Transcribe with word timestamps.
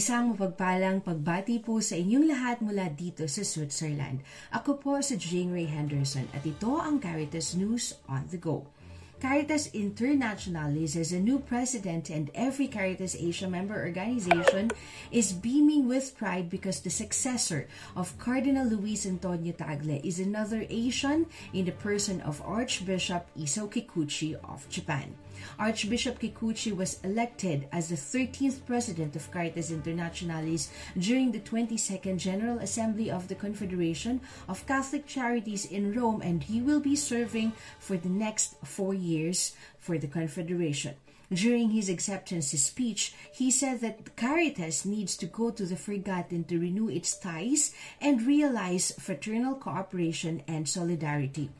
Isang 0.00 0.32
mapagpalang 0.32 1.04
pagbati 1.04 1.60
po 1.60 1.76
sa 1.84 1.92
inyong 1.92 2.24
lahat 2.24 2.64
mula 2.64 2.88
dito 2.88 3.28
sa 3.28 3.44
Switzerland. 3.44 4.24
Ako 4.48 4.80
po 4.80 4.96
si 5.04 5.20
Jane 5.20 5.52
Ray 5.52 5.68
Henderson 5.68 6.24
at 6.32 6.40
ito 6.48 6.80
ang 6.80 6.96
Caritas 6.96 7.52
News 7.52 8.00
on 8.08 8.24
the 8.32 8.40
Go. 8.40 8.64
Caritas 9.20 9.68
Internationalis 9.76 10.96
has 10.96 11.12
a 11.12 11.20
new 11.20 11.36
president 11.36 12.08
and 12.08 12.32
every 12.32 12.64
Caritas 12.64 13.12
Asia 13.12 13.44
member 13.44 13.76
organization 13.76 14.72
is 15.12 15.36
beaming 15.36 15.84
with 15.84 16.16
pride 16.16 16.48
because 16.48 16.80
the 16.80 16.88
successor 16.88 17.68
of 17.92 18.16
Cardinal 18.16 18.72
Luis 18.72 19.04
Antonio 19.04 19.52
Tagle 19.52 20.00
is 20.00 20.16
another 20.16 20.64
Asian 20.72 21.28
in 21.52 21.68
the 21.68 21.76
person 21.76 22.24
of 22.24 22.40
Archbishop 22.40 23.28
Isao 23.36 23.68
Kikuchi 23.68 24.32
of 24.48 24.64
Japan. 24.72 25.12
Archbishop 25.58 26.18
Kikuchi 26.20 26.74
was 26.74 27.00
elected 27.02 27.68
as 27.72 27.88
the 27.88 27.96
13th 27.96 28.64
president 28.66 29.16
of 29.16 29.30
Caritas 29.30 29.70
Internationalis 29.70 30.68
during 30.98 31.32
the 31.32 31.40
22nd 31.40 32.18
General 32.18 32.58
Assembly 32.58 33.10
of 33.10 33.28
the 33.28 33.34
Confederation 33.34 34.20
of 34.48 34.66
Catholic 34.66 35.06
Charities 35.06 35.64
in 35.64 35.94
Rome, 35.94 36.22
and 36.22 36.44
he 36.44 36.60
will 36.60 36.80
be 36.80 36.96
serving 36.96 37.52
for 37.78 37.96
the 37.96 38.08
next 38.08 38.56
four 38.64 38.94
years 38.94 39.54
for 39.78 39.98
the 39.98 40.08
Confederation. 40.08 40.94
During 41.32 41.70
his 41.70 41.88
acceptance 41.88 42.50
speech, 42.50 43.14
he 43.32 43.52
said 43.52 43.80
that 43.82 44.16
Caritas 44.16 44.84
needs 44.84 45.16
to 45.18 45.26
go 45.26 45.52
to 45.52 45.64
the 45.64 45.76
Forgotten 45.76 46.42
to 46.44 46.58
renew 46.58 46.88
its 46.88 47.16
ties 47.16 47.72
and 48.00 48.26
realize 48.26 48.90
fraternal 48.98 49.54
cooperation 49.54 50.42
and 50.48 50.68
solidarity. 50.68 51.50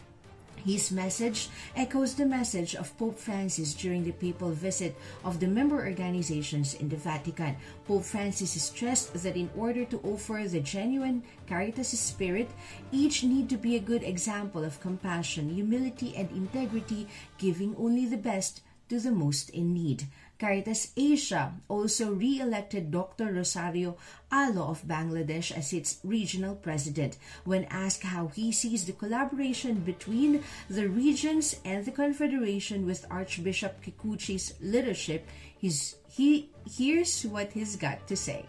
His 0.64 0.92
message 0.92 1.48
echoes 1.74 2.14
the 2.14 2.26
message 2.26 2.74
of 2.74 2.96
Pope 2.98 3.18
Francis 3.18 3.72
during 3.74 4.04
the 4.04 4.12
papal 4.12 4.50
visit 4.50 4.94
of 5.24 5.40
the 5.40 5.48
member 5.48 5.76
organizations 5.76 6.74
in 6.74 6.88
the 6.88 6.96
Vatican. 6.96 7.56
Pope 7.86 8.04
Francis 8.04 8.60
stressed 8.60 9.14
that 9.22 9.36
in 9.36 9.48
order 9.56 9.84
to 9.86 10.00
offer 10.04 10.44
the 10.46 10.60
genuine 10.60 11.22
Caritas 11.46 11.98
spirit, 11.98 12.50
each 12.92 13.24
need 13.24 13.48
to 13.48 13.56
be 13.56 13.76
a 13.76 13.80
good 13.80 14.02
example 14.02 14.64
of 14.64 14.80
compassion, 14.80 15.48
humility, 15.48 16.14
and 16.16 16.30
integrity, 16.32 17.08
giving 17.38 17.74
only 17.76 18.06
the 18.06 18.18
best 18.18 18.60
to 18.90 19.00
the 19.00 19.12
most 19.12 19.48
in 19.50 19.72
need. 19.72 20.08
Caritas 20.40 20.92
Asia 20.96 21.52
also 21.68 22.14
re-elected 22.16 22.90
Dr. 22.90 23.30
Rosario 23.30 23.96
Alo 24.32 24.72
of 24.72 24.88
Bangladesh 24.88 25.52
as 25.52 25.74
its 25.74 26.00
regional 26.02 26.56
president. 26.56 27.18
When 27.44 27.64
asked 27.68 28.04
how 28.04 28.28
he 28.28 28.50
sees 28.50 28.86
the 28.86 28.96
collaboration 28.96 29.84
between 29.84 30.42
the 30.70 30.88
regions 30.88 31.60
and 31.62 31.84
the 31.84 31.92
Confederation 31.92 32.86
with 32.86 33.04
Archbishop 33.10 33.84
Kikuchi's 33.84 34.54
leadership, 34.62 35.28
he's, 35.58 35.96
he 36.08 36.48
here's 36.64 37.22
what 37.24 37.52
he's 37.52 37.76
got 37.76 38.08
to 38.08 38.16
say. 38.16 38.46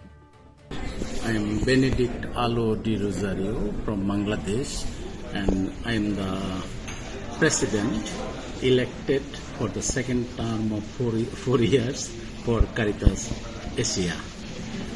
I 1.28 1.36
am 1.36 1.60
Benedict 1.60 2.26
Alo 2.36 2.76
Di 2.76 2.96
Rosario 2.96 3.74
from 3.84 4.08
Bangladesh 4.08 4.88
and 5.34 5.74
I 5.84 6.00
am 6.00 6.16
the 6.16 6.40
president 7.38 8.08
elected 8.64 9.22
for 9.58 9.68
the 9.68 9.82
second 9.82 10.26
term 10.38 10.72
of 10.74 10.84
four, 10.84 11.12
four 11.12 11.60
years 11.60 12.08
for 12.44 12.62
Caritas 12.76 13.32
Asia. 13.78 14.16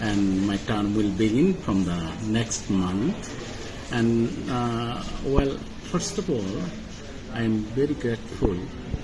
And 0.01 0.47
my 0.47 0.57
term 0.57 0.95
will 0.95 1.11
begin 1.11 1.53
from 1.53 1.85
the 1.85 1.97
next 2.27 2.69
month. 2.69 3.15
And 3.91 4.29
uh, 4.49 5.03
well, 5.25 5.57
first 5.91 6.17
of 6.17 6.29
all, 6.29 6.51
I 7.33 7.41
am 7.43 7.59
very 7.75 7.93
grateful 7.93 8.55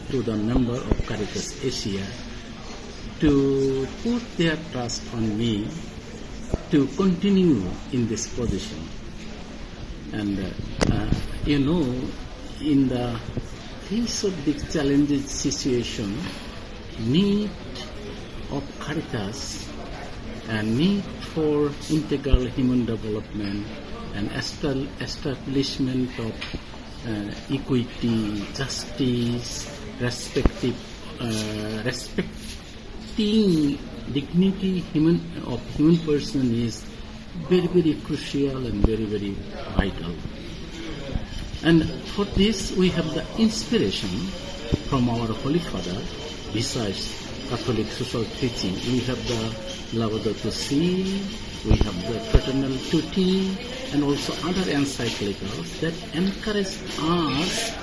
to 0.09 0.21
the 0.21 0.35
member 0.35 0.75
of 0.75 1.05
Caritas 1.05 1.63
Asia 1.63 2.05
to 3.19 3.87
put 4.03 4.21
their 4.37 4.57
trust 4.71 5.03
on 5.13 5.37
me 5.37 5.67
to 6.71 6.87
continue 6.97 7.61
in 7.91 8.07
this 8.07 8.27
position. 8.33 8.79
And 10.13 10.39
uh, 10.39 10.95
uh, 10.95 11.09
you 11.45 11.59
know, 11.59 11.81
in 12.61 12.87
the 12.87 13.19
face 13.91 14.23
of 14.23 14.45
this 14.45 14.71
challenging 14.71 15.19
situation, 15.27 16.15
need 16.99 17.51
of 18.49 18.63
Caritas 18.79 19.67
and 20.47 20.77
need 20.77 21.03
for 21.35 21.69
integral 21.91 22.45
human 22.55 22.85
development 22.85 23.67
and 24.15 24.31
establishment 24.31 26.07
of 26.19 26.31
uh, 27.05 27.35
equity, 27.51 28.47
justice, 28.55 29.67
respective, 29.99 30.77
uh, 31.19 31.83
respecting 31.83 33.77
dignity 34.13 34.79
human 34.95 35.19
of 35.45 35.59
human 35.75 35.97
person 36.07 36.47
is 36.55 36.79
very 37.51 37.67
very 37.67 37.95
crucial 38.07 38.65
and 38.65 38.87
very 38.87 39.03
very 39.03 39.35
vital. 39.75 40.15
And 41.63 41.85
for 42.15 42.25
this, 42.25 42.71
we 42.71 42.89
have 42.89 43.13
the 43.13 43.23
inspiration 43.37 44.09
from 44.89 45.09
our 45.09 45.27
Holy 45.27 45.59
Father, 45.59 46.01
besides 46.53 47.13
Catholic 47.49 47.85
social 47.87 48.25
teaching. 48.25 48.73
We 48.91 48.99
have 49.01 49.21
the 49.27 49.97
Laudato 49.99 50.49
Si, 50.51 51.21
we 51.65 51.75
have 51.77 52.07
the 52.11 52.19
Fraternal 52.31 52.75
Tutti, 52.89 53.55
and 53.93 54.03
also 54.03 54.33
other 54.47 54.71
encyclicals 54.71 55.79
that 55.81 55.93
encourage 56.15 56.79
us 56.99 57.75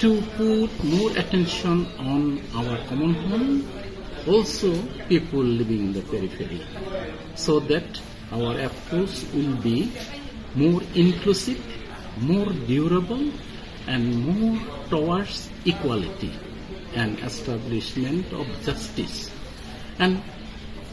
to 0.00 0.20
put 0.36 0.84
more 0.84 1.10
attention 1.16 1.86
on 1.98 2.42
our 2.56 2.76
common 2.88 3.14
home, 3.14 3.68
also 4.26 4.74
people 5.08 5.44
living 5.44 5.78
in 5.78 5.92
the 5.92 6.02
periphery, 6.02 6.60
so 7.36 7.60
that 7.60 8.00
our 8.32 8.58
approach 8.58 9.22
will 9.32 9.54
be 9.62 9.92
more 10.56 10.82
inclusive 10.94 11.60
more 12.20 12.52
durable 12.66 13.30
and 13.86 14.26
more 14.26 14.58
towards 14.88 15.48
equality 15.64 16.32
and 16.94 17.18
establishment 17.20 18.32
of 18.32 18.46
justice. 18.64 19.30
And 19.98 20.22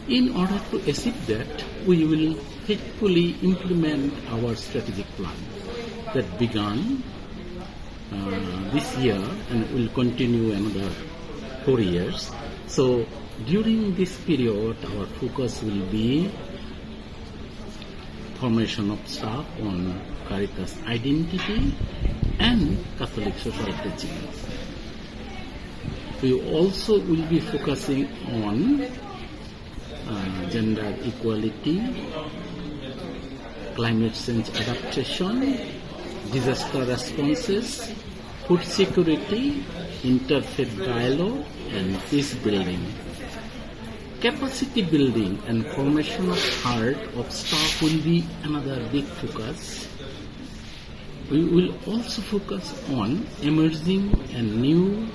in 0.08 0.36
order 0.36 0.60
to 0.72 0.78
achieve 0.90 1.28
that, 1.28 1.64
we 1.86 2.06
will 2.06 2.34
faithfully 2.66 3.36
implement 3.42 4.14
our 4.32 4.56
strategic 4.56 5.06
plan 5.18 5.36
that 6.14 6.26
began 6.40 7.04
uh, 8.12 8.72
this 8.72 8.98
year 8.98 9.22
and 9.52 9.70
will 9.72 9.90
continue 9.90 10.52
another 10.54 10.90
four 11.66 11.80
years. 11.80 12.32
So 12.68 13.06
during 13.46 13.94
this 13.96 14.18
period, 14.18 14.78
our 14.98 15.06
focus 15.22 15.62
will 15.62 15.86
be 15.92 16.32
formation 18.40 18.90
of 18.90 19.00
staff 19.08 19.46
on 19.62 20.02
Caritas 20.30 20.78
identity 20.86 21.74
and 22.40 22.78
Catholic 22.98 23.34
social 23.40 23.74
teaching. 23.84 24.16
We 26.22 26.34
also 26.54 27.00
will 27.02 27.26
be 27.28 27.40
focusing 27.40 28.08
on 28.46 28.84
uh, 30.08 30.50
gender 30.50 30.96
equality, 31.04 31.82
climate 33.76 34.14
change 34.14 34.50
adaptation, 34.52 35.58
disaster 36.32 36.86
responses, 36.86 37.92
food 38.46 38.64
security, 38.64 39.64
interfaith 40.04 40.78
dialogue, 40.86 41.44
and 41.72 42.00
peace 42.10 42.36
building. 42.36 42.86
Capacity 44.22 44.84
building 44.84 45.42
and 45.48 45.66
formation 45.68 46.30
of 46.30 46.64
heart 46.64 46.98
of 47.16 47.32
staff 47.32 47.82
will 47.82 48.02
be 48.04 48.26
another 48.44 48.88
big 48.92 49.06
focus. 49.06 49.89
We 51.30 51.46
will 51.46 51.76
also 51.86 52.24
focus 52.24 52.74
on 52.90 53.28
emerging 53.44 54.10
and 54.34 54.62
new 54.62 55.08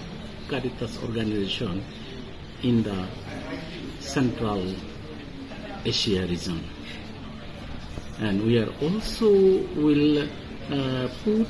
Caritas 0.49 1.02
organization 1.02 1.82
in 2.62 2.84
the 2.84 3.08
Central 3.99 4.62
Asia 5.84 6.25
region. 6.28 6.62
And 8.20 8.44
we 8.46 8.58
are 8.58 8.70
also 8.81 9.28
will 9.75 10.22
uh, 10.70 11.08
put 11.25 11.49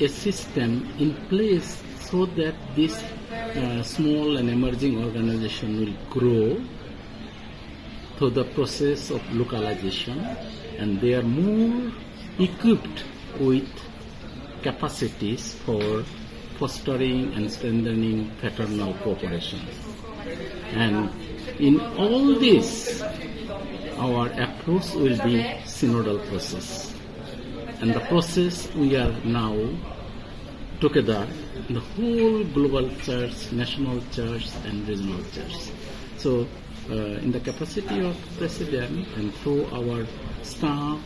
a 0.00 0.08
system 0.08 0.88
in 0.98 1.14
place 1.28 1.82
so 2.00 2.24
that 2.24 2.54
this 2.74 3.02
uh, 3.02 3.82
small 3.82 4.38
and 4.38 4.48
emerging 4.48 5.04
organization 5.04 5.80
will 5.80 5.96
grow 6.08 6.56
through 8.16 8.30
the 8.30 8.44
process 8.56 9.10
of 9.10 9.20
localization 9.34 10.18
and 10.78 10.98
they 11.02 11.12
are 11.12 11.22
more 11.22 11.92
equipped 12.38 13.04
with 13.38 13.68
capacities 14.62 15.54
for 15.64 16.04
fostering 16.58 17.32
and 17.34 17.50
strengthening 17.50 18.30
fraternal 18.40 18.94
cooperation. 18.94 19.60
And 20.74 21.10
in 21.58 21.80
all 21.96 22.38
this, 22.38 23.02
our 23.96 24.28
approach 24.30 24.94
will 24.94 25.18
be 25.24 25.42
synodal 25.64 26.26
process. 26.28 26.94
And 27.80 27.94
the 27.94 28.00
process 28.00 28.72
we 28.74 28.96
are 28.96 29.12
now 29.24 29.54
together, 30.80 31.26
the 31.70 31.80
whole 31.80 32.44
global 32.44 32.90
church, 33.02 33.52
national 33.52 34.02
church 34.12 34.46
and 34.64 34.86
regional 34.88 35.22
church. 35.30 35.70
So 36.16 36.46
uh, 36.90 37.22
in 37.22 37.32
the 37.32 37.40
capacity 37.40 38.04
of 38.04 38.16
president 38.38 39.06
and 39.16 39.34
through 39.36 39.66
our 39.66 40.06
staff, 40.42 41.00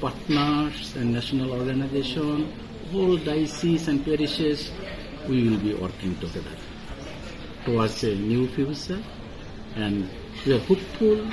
partners 0.00 0.96
and 0.96 1.12
national 1.12 1.52
organization, 1.52 2.52
all 2.94 3.16
dioceses 3.16 3.88
and 3.88 4.04
parishes, 4.04 4.70
we 5.28 5.48
will 5.48 5.58
be 5.58 5.74
working 5.74 6.16
together 6.18 6.56
towards 7.64 8.02
a 8.04 8.14
new 8.14 8.48
future 8.48 9.02
and 9.76 10.08
we 10.44 10.54
are 10.54 10.58
hopeful 10.60 11.26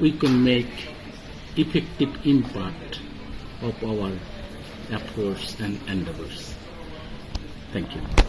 we 0.00 0.12
can 0.12 0.42
make 0.42 0.88
effective 1.56 2.26
impact 2.26 3.00
of 3.60 3.84
our 3.84 4.10
efforts 4.90 5.60
and 5.60 5.78
endeavors. 5.88 6.54
Thank 7.72 7.94
you. 7.94 8.21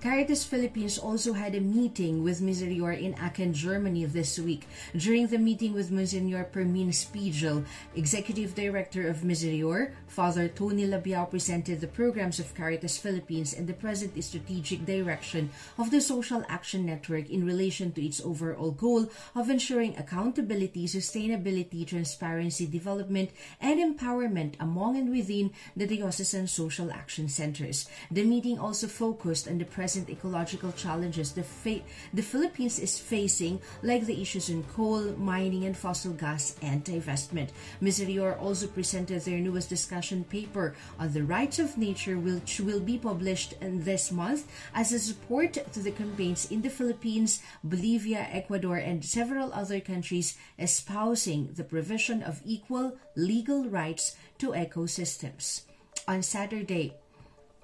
Caritas 0.00 0.44
Philippines 0.44 0.96
also 0.96 1.34
had 1.34 1.54
a 1.54 1.60
meeting 1.60 2.24
with 2.24 2.40
Miserior 2.40 2.96
in 2.96 3.12
Aachen, 3.20 3.52
Germany 3.52 4.06
this 4.06 4.38
week. 4.38 4.66
During 4.96 5.26
the 5.26 5.36
meeting 5.36 5.74
with 5.74 5.92
Monsignor 5.92 6.48
Permin 6.50 6.94
Spiegel, 6.94 7.64
Executive 7.94 8.54
Director 8.54 9.08
of 9.08 9.20
Miserior, 9.24 9.92
Father 10.08 10.48
Tony 10.48 10.86
Labiao 10.86 11.28
presented 11.28 11.82
the 11.82 11.86
programs 11.86 12.40
of 12.40 12.54
Caritas 12.54 12.96
Philippines 12.96 13.52
and 13.52 13.68
the 13.68 13.74
present 13.76 14.16
strategic 14.24 14.86
direction 14.86 15.50
of 15.76 15.90
the 15.90 16.00
Social 16.00 16.44
Action 16.48 16.86
Network 16.86 17.28
in 17.28 17.44
relation 17.44 17.92
to 17.92 18.00
its 18.00 18.24
overall 18.24 18.70
goal 18.70 19.10
of 19.36 19.50
ensuring 19.50 19.94
accountability, 19.98 20.86
sustainability, 20.86 21.86
transparency, 21.86 22.66
development, 22.66 23.28
and 23.60 23.76
empowerment 23.78 24.54
among 24.58 24.96
and 24.96 25.10
within 25.10 25.52
the 25.76 25.86
diocesan 25.86 26.46
social 26.46 26.90
action 26.90 27.28
centers. 27.28 27.86
The 28.10 28.24
meeting 28.24 28.58
also 28.58 28.88
focused 28.88 29.46
on 29.46 29.58
the 29.58 29.66
present 29.66 29.89
present 29.90 30.08
ecological 30.08 30.70
challenges 30.70 31.32
the, 31.32 31.44
the 32.14 32.22
Philippines 32.22 32.78
is 32.78 32.96
facing, 32.96 33.60
like 33.82 34.06
the 34.06 34.22
issues 34.22 34.48
in 34.48 34.62
coal, 34.62 35.02
mining, 35.18 35.64
and 35.64 35.76
fossil 35.76 36.12
gas 36.12 36.54
and 36.62 36.84
divestment. 36.84 37.48
Miserior 37.80 38.36
also 38.36 38.68
presented 38.68 39.20
their 39.22 39.40
newest 39.40 39.68
discussion 39.68 40.22
paper 40.22 40.76
on 41.00 41.12
the 41.12 41.24
rights 41.24 41.58
of 41.58 41.76
nature, 41.76 42.20
which 42.20 42.60
will 42.60 42.78
be 42.78 42.98
published 42.98 43.54
this 43.60 44.12
month 44.12 44.46
as 44.76 44.92
a 44.92 44.98
support 45.00 45.54
to 45.54 45.80
the 45.80 45.90
campaigns 45.90 46.48
in 46.52 46.62
the 46.62 46.70
Philippines, 46.70 47.42
Bolivia, 47.64 48.28
Ecuador, 48.30 48.76
and 48.76 49.04
several 49.04 49.52
other 49.52 49.80
countries 49.80 50.38
espousing 50.56 51.50
the 51.54 51.64
provision 51.64 52.22
of 52.22 52.40
equal 52.44 52.96
legal 53.16 53.68
rights 53.68 54.14
to 54.38 54.52
ecosystems. 54.52 55.62
On 56.06 56.22
Saturday, 56.22 56.94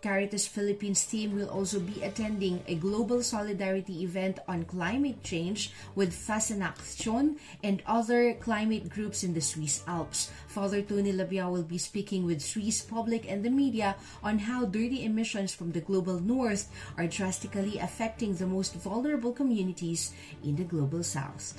Caritas 0.07 0.47
Philippines 0.47 1.03
team 1.03 1.35
will 1.35 1.51
also 1.51 1.83
be 1.83 1.99
attending 2.07 2.63
a 2.71 2.79
global 2.79 3.27
solidarity 3.27 4.07
event 4.07 4.39
on 4.47 4.63
climate 4.63 5.19
change 5.27 5.75
with 5.99 6.15
Fasenaction 6.15 7.43
and 7.67 7.83
other 7.91 8.35
climate 8.39 8.89
groups 8.89 9.25
in 9.27 9.35
the 9.35 9.43
Swiss 9.43 9.83
Alps. 9.91 10.31
Father 10.47 10.81
Tony 10.81 11.11
Labia 11.11 11.51
will 11.51 11.67
be 11.67 11.77
speaking 11.77 12.23
with 12.23 12.39
Swiss 12.39 12.87
public 12.87 13.27
and 13.27 13.43
the 13.43 13.51
media 13.51 13.97
on 14.23 14.39
how 14.47 14.65
dirty 14.65 15.03
emissions 15.03 15.51
from 15.51 15.73
the 15.73 15.83
global 15.83 16.21
north 16.21 16.71
are 16.97 17.11
drastically 17.11 17.83
affecting 17.83 18.39
the 18.39 18.47
most 18.47 18.79
vulnerable 18.79 19.33
communities 19.33 20.15
in 20.45 20.55
the 20.55 20.63
global 20.63 21.03
south. 21.03 21.59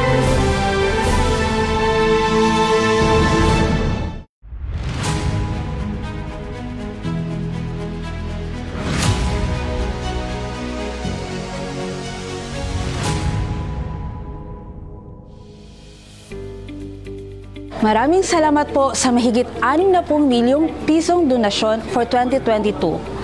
Maraming 17.91 18.23
salamat 18.23 18.71
po 18.71 18.95
sa 18.95 19.11
mahigit 19.11 19.43
60 19.59 20.07
milyong 20.23 20.87
pisong 20.87 21.27
donasyon 21.27 21.83
for 21.91 22.07
2022. 22.07 23.19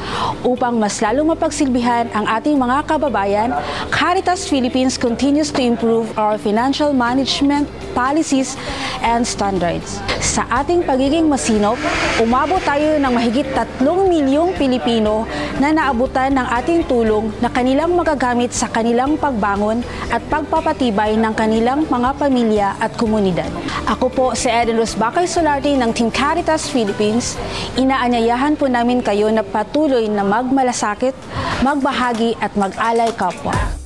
Upang 0.45 0.77
mas 0.77 1.01
lalong 1.01 1.33
mapagsilbihan 1.33 2.07
ang 2.13 2.25
ating 2.29 2.55
mga 2.55 2.85
kababayan, 2.85 3.49
Caritas 3.89 4.45
Philippines 4.45 4.95
continues 4.95 5.49
to 5.49 5.59
improve 5.59 6.11
our 6.15 6.37
financial 6.37 6.93
management 6.93 7.65
policies 7.97 8.53
and 9.01 9.25
standards. 9.25 9.97
Sa 10.21 10.45
ating 10.49 10.85
pagiging 10.85 11.25
masinop, 11.25 11.81
umabot 12.21 12.61
tayo 12.61 13.01
ng 13.01 13.09
mahigit 13.09 13.49
3 13.57 13.81
milyong 13.81 14.53
Pilipino 14.53 15.25
na 15.57 15.73
naabutan 15.73 16.29
ng 16.37 16.47
ating 16.61 16.85
tulong 16.85 17.33
na 17.41 17.49
kanilang 17.49 17.97
magagamit 17.97 18.53
sa 18.53 18.69
kanilang 18.69 19.17
pagbangon 19.17 19.81
at 20.13 20.21
pagpapatibay 20.29 21.17
ng 21.17 21.33
kanilang 21.33 21.89
mga 21.89 22.09
pamilya 22.21 22.67
at 22.77 22.93
komunidad. 22.93 23.49
Ako 23.89 24.05
po 24.13 24.25
si 24.37 24.45
Eden 24.45 24.77
Rosbacay 24.77 25.25
Solarte 25.25 25.73
ng 25.73 25.89
Team 25.95 26.13
Caritas 26.13 26.69
Philippines. 26.69 27.33
Inaanyayahan 27.73 28.53
po 28.53 28.69
namin 28.69 29.01
kayo 29.01 29.33
na 29.33 29.41
patuloy 29.41 29.96
na 30.05 30.21
magmalasakit, 30.21 31.17
magbahagi 31.65 32.37
at 32.37 32.53
mag-alay 32.53 33.09
kapwa. 33.17 33.76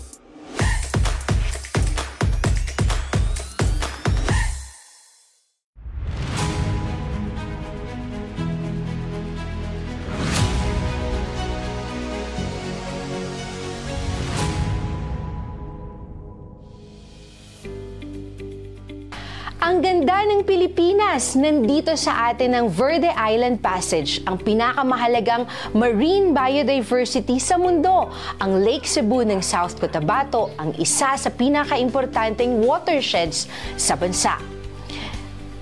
Ang 19.71 19.79
ganda 19.79 20.27
ng 20.27 20.43
Pilipinas! 20.43 21.31
Nandito 21.31 21.95
sa 21.95 22.27
atin 22.27 22.51
ang 22.59 22.67
Verde 22.67 23.07
Island 23.07 23.63
Passage, 23.63 24.19
ang 24.27 24.35
pinakamahalagang 24.35 25.47
marine 25.71 26.35
biodiversity 26.35 27.39
sa 27.39 27.55
mundo. 27.55 28.11
Ang 28.43 28.67
Lake 28.67 28.83
Cebu 28.83 29.23
ng 29.23 29.39
South 29.39 29.79
Cotabato, 29.79 30.51
ang 30.59 30.75
isa 30.75 31.15
sa 31.15 31.31
pinakaimportanteng 31.31 32.59
watersheds 32.59 33.47
sa 33.79 33.95
bansa. 33.95 34.35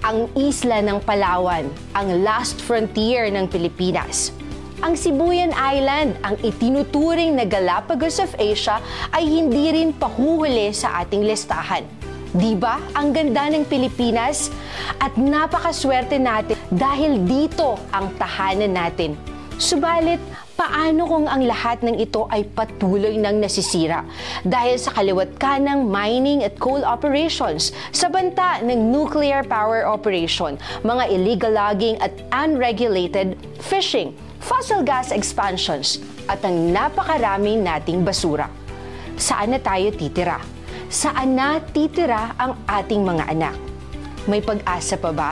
Ang 0.01 0.25
isla 0.33 0.81
ng 0.81 1.05
Palawan, 1.05 1.69
ang 1.93 2.09
last 2.25 2.65
frontier 2.65 3.29
ng 3.29 3.45
Pilipinas. 3.45 4.33
Ang 4.81 4.97
Sibuyan 4.97 5.53
Island, 5.53 6.17
ang 6.25 6.33
itinuturing 6.41 7.37
na 7.37 7.45
Galapagos 7.45 8.17
of 8.17 8.33
Asia, 8.41 8.81
ay 9.13 9.29
hindi 9.29 9.69
rin 9.69 9.93
pahuhuli 9.93 10.73
sa 10.73 10.97
ating 11.05 11.21
listahan 11.29 11.98
Di 12.29 12.53
ba? 12.53 12.77
Ang 12.93 13.09
ganda 13.09 13.49
ng 13.49 13.65
Pilipinas 13.65 14.53
at 15.01 15.17
napakaswerte 15.17 16.21
natin 16.21 16.53
dahil 16.69 17.25
dito 17.25 17.81
ang 17.89 18.13
tahanan 18.21 18.69
natin. 18.69 19.17
Subalit, 19.59 20.21
paano 20.53 21.09
kung 21.09 21.25
ang 21.25 21.43
lahat 21.43 21.81
ng 21.81 21.97
ito 21.97 22.29
ay 22.29 22.45
patuloy 22.47 23.17
nang 23.17 23.41
nasisira 23.41 24.05
dahil 24.45 24.77
sa 24.77 24.93
kaliwat 24.93 25.35
ka 25.41 25.57
ng 25.57 25.89
mining 25.89 26.45
at 26.45 26.55
coal 26.61 26.85
operations, 26.85 27.73
sa 27.89 28.07
banta 28.13 28.61
ng 28.61 28.93
nuclear 28.93 29.41
power 29.41 29.89
operation, 29.89 30.55
mga 30.85 31.03
illegal 31.11 31.51
logging 31.51 31.97
at 31.97 32.13
unregulated 32.29 33.35
fishing, 33.57 34.13
fossil 34.37 34.85
gas 34.85 35.09
expansions, 35.09 35.97
at 36.29 36.39
ang 36.45 36.69
napakarami 36.69 37.57
nating 37.57 38.05
basura. 38.05 38.47
Saan 39.17 39.51
na 39.51 39.59
tayo 39.59 39.91
titira? 39.91 40.58
Saan 40.89 41.37
na 41.37 41.61
titira 41.61 42.33
ang 42.41 42.57
ating 42.65 43.05
mga 43.05 43.29
anak? 43.29 43.55
May 44.25 44.41
pag-asa 44.41 44.97
pa 44.97 45.13
ba? 45.13 45.31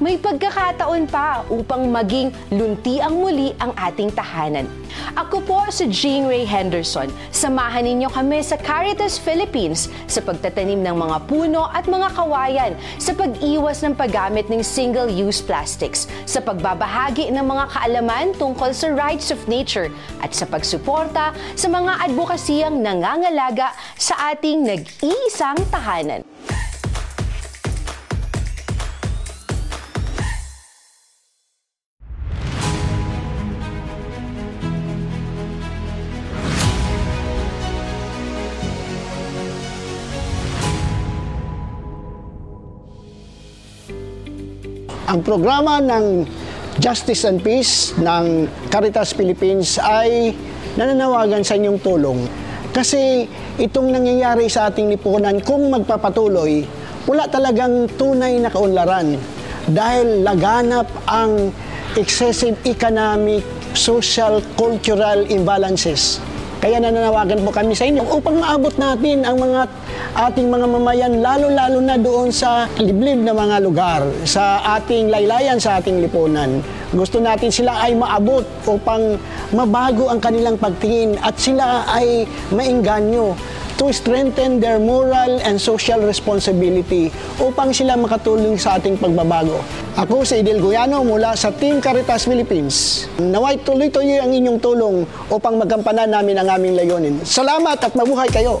May 0.00 0.16
pagkakataon 0.16 1.04
pa 1.12 1.44
upang 1.52 1.92
maging 1.92 2.32
luntiang 2.48 3.12
muli 3.12 3.52
ang 3.60 3.76
ating 3.76 4.08
tahanan. 4.08 4.64
Ako 5.14 5.44
po 5.44 5.60
si 5.68 5.86
Jean 5.92 6.24
Ray 6.24 6.48
Henderson. 6.48 7.12
Samahan 7.30 7.84
ninyo 7.84 8.08
kami 8.08 8.40
sa 8.40 8.56
Caritas 8.56 9.20
Philippines 9.20 9.92
sa 10.08 10.24
pagtatanim 10.24 10.80
ng 10.80 10.96
mga 10.96 11.16
puno 11.28 11.68
at 11.68 11.84
mga 11.84 12.08
kawayan, 12.16 12.72
sa 12.96 13.12
pag-iwas 13.12 13.84
ng 13.84 13.92
paggamit 13.92 14.48
ng 14.48 14.64
single-use 14.64 15.44
plastics, 15.44 16.08
sa 16.24 16.40
pagbabahagi 16.40 17.28
ng 17.28 17.44
mga 17.44 17.64
kaalaman 17.70 18.32
tungkol 18.40 18.72
sa 18.72 18.90
rights 18.96 19.28
of 19.28 19.38
nature, 19.46 19.92
at 20.24 20.32
sa 20.32 20.48
pagsuporta 20.48 21.36
sa 21.54 21.68
mga 21.68 22.08
advokasiyang 22.08 22.80
nangangalaga 22.80 23.76
sa 24.00 24.32
ating 24.32 24.64
nag-iisang 24.64 25.60
tahanan. 25.68 26.24
Ang 45.20 45.28
programa 45.36 45.84
ng 45.84 46.24
Justice 46.80 47.28
and 47.28 47.44
Peace 47.44 47.92
ng 48.00 48.48
Caritas 48.72 49.12
Philippines 49.12 49.76
ay 49.76 50.32
nananawagan 50.80 51.44
sa 51.44 51.60
inyong 51.60 51.76
tulong. 51.84 52.24
Kasi 52.72 53.28
itong 53.60 53.92
nangyayari 53.92 54.48
sa 54.48 54.72
ating 54.72 54.88
lipunan, 54.88 55.36
kung 55.44 55.68
magpapatuloy, 55.68 56.64
wala 57.04 57.28
talagang 57.28 57.84
tunay 58.00 58.40
na 58.40 58.48
kaunlaran 58.48 59.20
dahil 59.68 60.24
laganap 60.24 60.88
ang 61.04 61.52
excessive 62.00 62.56
economic, 62.64 63.44
social, 63.76 64.40
cultural 64.56 65.28
imbalances. 65.28 66.16
Kaya 66.60 66.76
nananawagan 66.76 67.40
po 67.40 67.56
kami 67.56 67.72
sa 67.72 67.88
inyo 67.88 68.04
upang 68.04 68.36
maabot 68.36 68.76
natin 68.76 69.24
ang 69.24 69.40
mga 69.40 69.64
ating 70.28 70.52
mga 70.52 70.66
mamayan, 70.68 71.12
lalo-lalo 71.24 71.80
na 71.80 71.96
doon 71.96 72.28
sa 72.28 72.68
liblib 72.76 73.24
na 73.24 73.32
mga 73.32 73.64
lugar, 73.64 74.04
sa 74.28 74.60
ating 74.76 75.08
laylayan, 75.08 75.56
sa 75.56 75.80
ating 75.80 76.04
lipunan. 76.04 76.60
Gusto 76.92 77.16
natin 77.16 77.48
sila 77.48 77.80
ay 77.80 77.96
maabot 77.96 78.44
upang 78.68 79.16
mabago 79.56 80.12
ang 80.12 80.20
kanilang 80.20 80.60
pagtingin 80.60 81.16
at 81.24 81.32
sila 81.40 81.88
ay 81.88 82.28
maingganyo 82.52 83.32
to 83.80 83.88
strengthen 83.96 84.60
their 84.60 84.76
moral 84.76 85.40
and 85.40 85.56
social 85.56 86.04
responsibility 86.04 87.08
upang 87.40 87.72
sila 87.72 87.96
makatulong 87.96 88.60
sa 88.60 88.76
ating 88.76 89.00
pagbabago. 89.00 89.56
Ako 89.96 90.20
si 90.20 90.44
Idil 90.44 90.60
Guyano 90.60 91.00
mula 91.00 91.32
sa 91.32 91.48
Team 91.48 91.80
Caritas 91.80 92.28
Philippines. 92.28 93.08
Naway 93.16 93.56
tuloy-tuloy 93.64 94.20
ang 94.20 94.36
inyong 94.36 94.60
tulong 94.60 95.08
upang 95.32 95.56
magampanan 95.56 96.12
namin 96.12 96.36
ang 96.36 96.60
aming 96.60 96.76
layunin. 96.76 97.16
Salamat 97.24 97.80
at 97.80 97.96
mabuhay 97.96 98.28
kayo! 98.28 98.60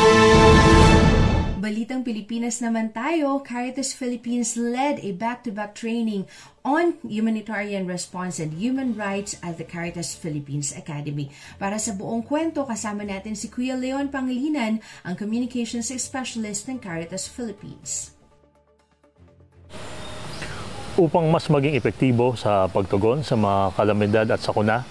Balitang 1.61 2.01
Pilipinas 2.01 2.57
naman 2.57 2.89
tayo, 2.89 3.37
Caritas 3.45 3.93
Philippines 3.93 4.57
led 4.57 4.97
a 5.05 5.13
back-to-back 5.13 5.77
training 5.77 6.25
on 6.65 6.97
humanitarian 7.05 7.85
response 7.85 8.41
and 8.41 8.57
human 8.57 8.97
rights 8.97 9.37
at 9.45 9.61
the 9.61 9.67
Caritas 9.69 10.17
Philippines 10.17 10.73
Academy. 10.73 11.29
Para 11.61 11.77
sa 11.77 11.93
buong 11.93 12.25
kwento, 12.25 12.65
kasama 12.65 13.05
natin 13.05 13.37
si 13.37 13.45
Kuya 13.45 13.77
Leon 13.77 14.09
Pangilinan, 14.09 14.81
ang 15.05 15.13
Communications 15.13 15.93
Specialist 15.93 16.65
ng 16.65 16.81
Caritas 16.81 17.29
Philippines. 17.29 18.17
Upang 20.97 21.29
mas 21.29 21.45
maging 21.45 21.77
epektibo 21.77 22.33
sa 22.33 22.65
pagtugon 22.73 23.21
sa 23.21 23.37
mga 23.37 23.77
kalamidad 23.77 24.27
at 24.33 24.41
sakuna, 24.41 24.81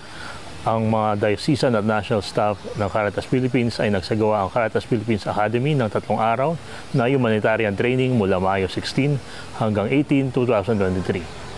ang 0.61 0.93
mga 0.93 1.25
diocesan 1.25 1.73
at 1.73 1.89
national 1.89 2.21
staff 2.21 2.61
ng 2.77 2.89
Caritas 2.93 3.25
Philippines 3.25 3.81
ay 3.81 3.89
nagsagawa 3.89 4.45
ang 4.45 4.53
Caritas 4.53 4.85
Philippines 4.85 5.25
Academy 5.25 5.73
ng 5.73 5.89
tatlong 5.89 6.21
araw 6.21 6.53
na 6.93 7.09
humanitarian 7.09 7.73
training 7.73 8.13
mula 8.13 8.37
Mayo 8.37 8.69
16 8.69 9.17
hanggang 9.57 9.89
18, 9.89 10.37
2023. 10.37 11.49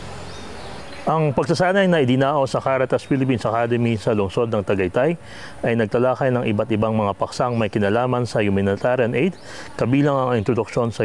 Ang 1.02 1.34
pagsasanay 1.34 1.90
na 1.90 1.98
idinao 1.98 2.46
sa 2.46 2.62
Caritas 2.62 3.02
Philippines 3.02 3.42
Academy 3.42 3.98
sa 3.98 4.14
lungsod 4.14 4.54
ng 4.54 4.62
Tagaytay 4.62 5.18
ay 5.66 5.74
nagtalakay 5.74 6.30
ng 6.30 6.46
iba't 6.54 6.70
ibang 6.70 6.94
mga 6.94 7.18
paksang 7.18 7.58
may 7.58 7.66
kinalaman 7.66 8.22
sa 8.22 8.38
humanitarian 8.38 9.10
aid, 9.18 9.34
kabilang 9.74 10.14
ang 10.14 10.38
introduksyon 10.38 10.94
sa 10.94 11.02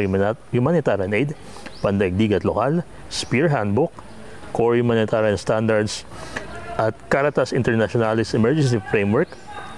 humanitarian 0.54 1.10
aid, 1.10 1.34
pandaigdig 1.82 2.30
at 2.30 2.46
lokal, 2.46 2.86
Spear 3.10 3.50
Handbook, 3.50 3.90
Core 4.54 4.78
Humanitarian 4.78 5.34
Standards, 5.34 6.06
at 6.78 6.94
Caritas 7.10 7.50
Internationalis 7.50 8.32
Emergency 8.38 8.78
Framework, 8.88 9.28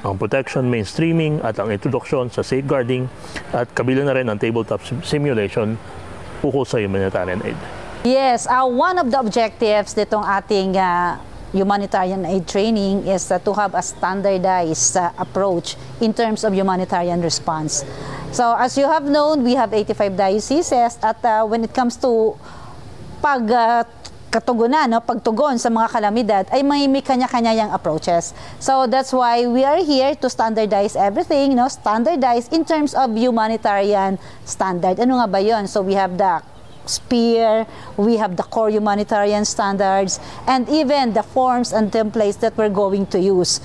ang 0.04 0.20
protection 0.20 0.68
mainstreaming 0.68 1.40
at 1.40 1.56
ang 1.56 1.72
introduksyon 1.72 2.28
sa 2.28 2.44
safeguarding 2.44 3.08
at 3.56 3.68
kabilang 3.72 4.08
na 4.08 4.16
rin 4.16 4.28
ang 4.28 4.36
tabletop 4.36 4.80
simulation 5.04 5.80
ukol 6.44 6.64
sa 6.64 6.80
humanitarian 6.80 7.40
aid. 7.44 7.56
Yes, 8.04 8.48
uh, 8.48 8.64
one 8.64 8.96
of 8.96 9.12
the 9.12 9.18
objectives 9.20 9.92
nitong 9.92 10.24
ating 10.24 10.72
uh, 10.76 11.20
humanitarian 11.52 12.24
aid 12.24 12.48
training 12.48 13.04
is 13.04 13.28
uh, 13.28 13.36
to 13.44 13.52
have 13.52 13.76
a 13.76 13.84
standardized 13.84 14.96
uh, 14.96 15.12
approach 15.20 15.76
in 16.00 16.16
terms 16.16 16.44
of 16.44 16.56
humanitarian 16.56 17.20
response. 17.20 17.84
So 18.32 18.56
as 18.56 18.78
you 18.80 18.88
have 18.88 19.04
known, 19.04 19.44
we 19.44 19.52
have 19.52 19.74
85 19.74 20.16
dioceses 20.16 20.96
at 21.02 21.20
uh, 21.24 21.44
when 21.44 21.64
it 21.64 21.74
comes 21.74 22.00
to 22.00 22.40
pag 23.20 23.44
uh, 23.52 23.84
katugunan, 24.30 24.86
no, 24.86 25.02
pagtugon 25.02 25.58
sa 25.58 25.68
mga 25.68 25.88
kalamidad 25.90 26.44
ay 26.54 26.62
may, 26.62 26.86
may 26.86 27.02
kanya-kanya 27.02 27.52
yung 27.58 27.74
approaches. 27.74 28.30
So 28.62 28.86
that's 28.86 29.10
why 29.10 29.44
we 29.50 29.66
are 29.66 29.82
here 29.82 30.14
to 30.14 30.26
standardize 30.30 30.94
everything, 30.94 31.58
no, 31.58 31.66
standardize 31.66 32.46
in 32.54 32.62
terms 32.62 32.94
of 32.94 33.10
humanitarian 33.18 34.22
standard. 34.46 35.02
Ano 35.02 35.18
nga 35.18 35.26
ba 35.26 35.42
'yon? 35.42 35.66
So 35.66 35.82
we 35.82 35.98
have 35.98 36.14
the 36.14 36.46
SPEAR, 36.86 37.66
we 37.98 38.16
have 38.16 38.34
the 38.34 38.42
core 38.42 38.70
humanitarian 38.70 39.44
standards, 39.44 40.18
and 40.46 40.66
even 40.68 41.12
the 41.12 41.22
forms 41.22 41.70
and 41.70 41.92
templates 41.92 42.40
that 42.40 42.56
we're 42.56 42.72
going 42.72 43.06
to 43.14 43.20
use. 43.20 43.60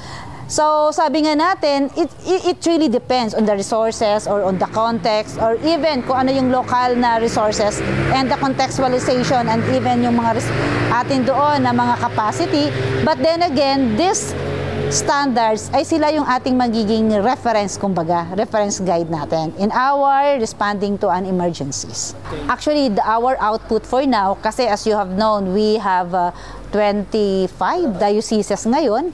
So, 0.45 0.93
sabi 0.93 1.25
nga 1.25 1.33
natin, 1.33 1.89
it, 1.97 2.09
it, 2.21 2.61
really 2.69 2.85
depends 2.85 3.33
on 3.33 3.49
the 3.49 3.57
resources 3.57 4.29
or 4.29 4.45
on 4.45 4.61
the 4.61 4.69
context 4.69 5.41
or 5.41 5.57
even 5.65 6.05
kung 6.05 6.21
ano 6.21 6.29
yung 6.29 6.53
local 6.53 6.93
na 6.93 7.17
resources 7.17 7.81
and 8.13 8.29
the 8.29 8.37
contextualization 8.37 9.49
and 9.49 9.65
even 9.73 10.05
yung 10.05 10.21
mga 10.21 10.45
atin 10.93 11.25
doon 11.25 11.65
na 11.65 11.73
mga 11.73 11.97
capacity. 11.97 12.69
But 13.01 13.25
then 13.25 13.41
again, 13.41 13.97
this 13.97 14.37
standards 14.93 15.73
ay 15.73 15.81
sila 15.81 16.13
yung 16.13 16.29
ating 16.29 16.53
magiging 16.53 17.09
reference, 17.25 17.73
kumbaga, 17.81 18.29
reference 18.37 18.77
guide 18.77 19.09
natin 19.09 19.49
in 19.57 19.73
our 19.73 20.37
responding 20.37 20.93
to 21.01 21.09
an 21.09 21.25
emergencies. 21.25 22.13
Actually, 22.45 22.93
the, 22.93 23.01
our 23.01 23.33
output 23.41 23.81
for 23.81 24.05
now, 24.05 24.37
kasi 24.45 24.69
as 24.69 24.85
you 24.85 24.93
have 24.93 25.17
known, 25.17 25.57
we 25.57 25.81
have 25.81 26.13
uh, 26.13 26.29
25 26.69 27.97
dioceses 27.97 28.61
ngayon, 28.69 29.09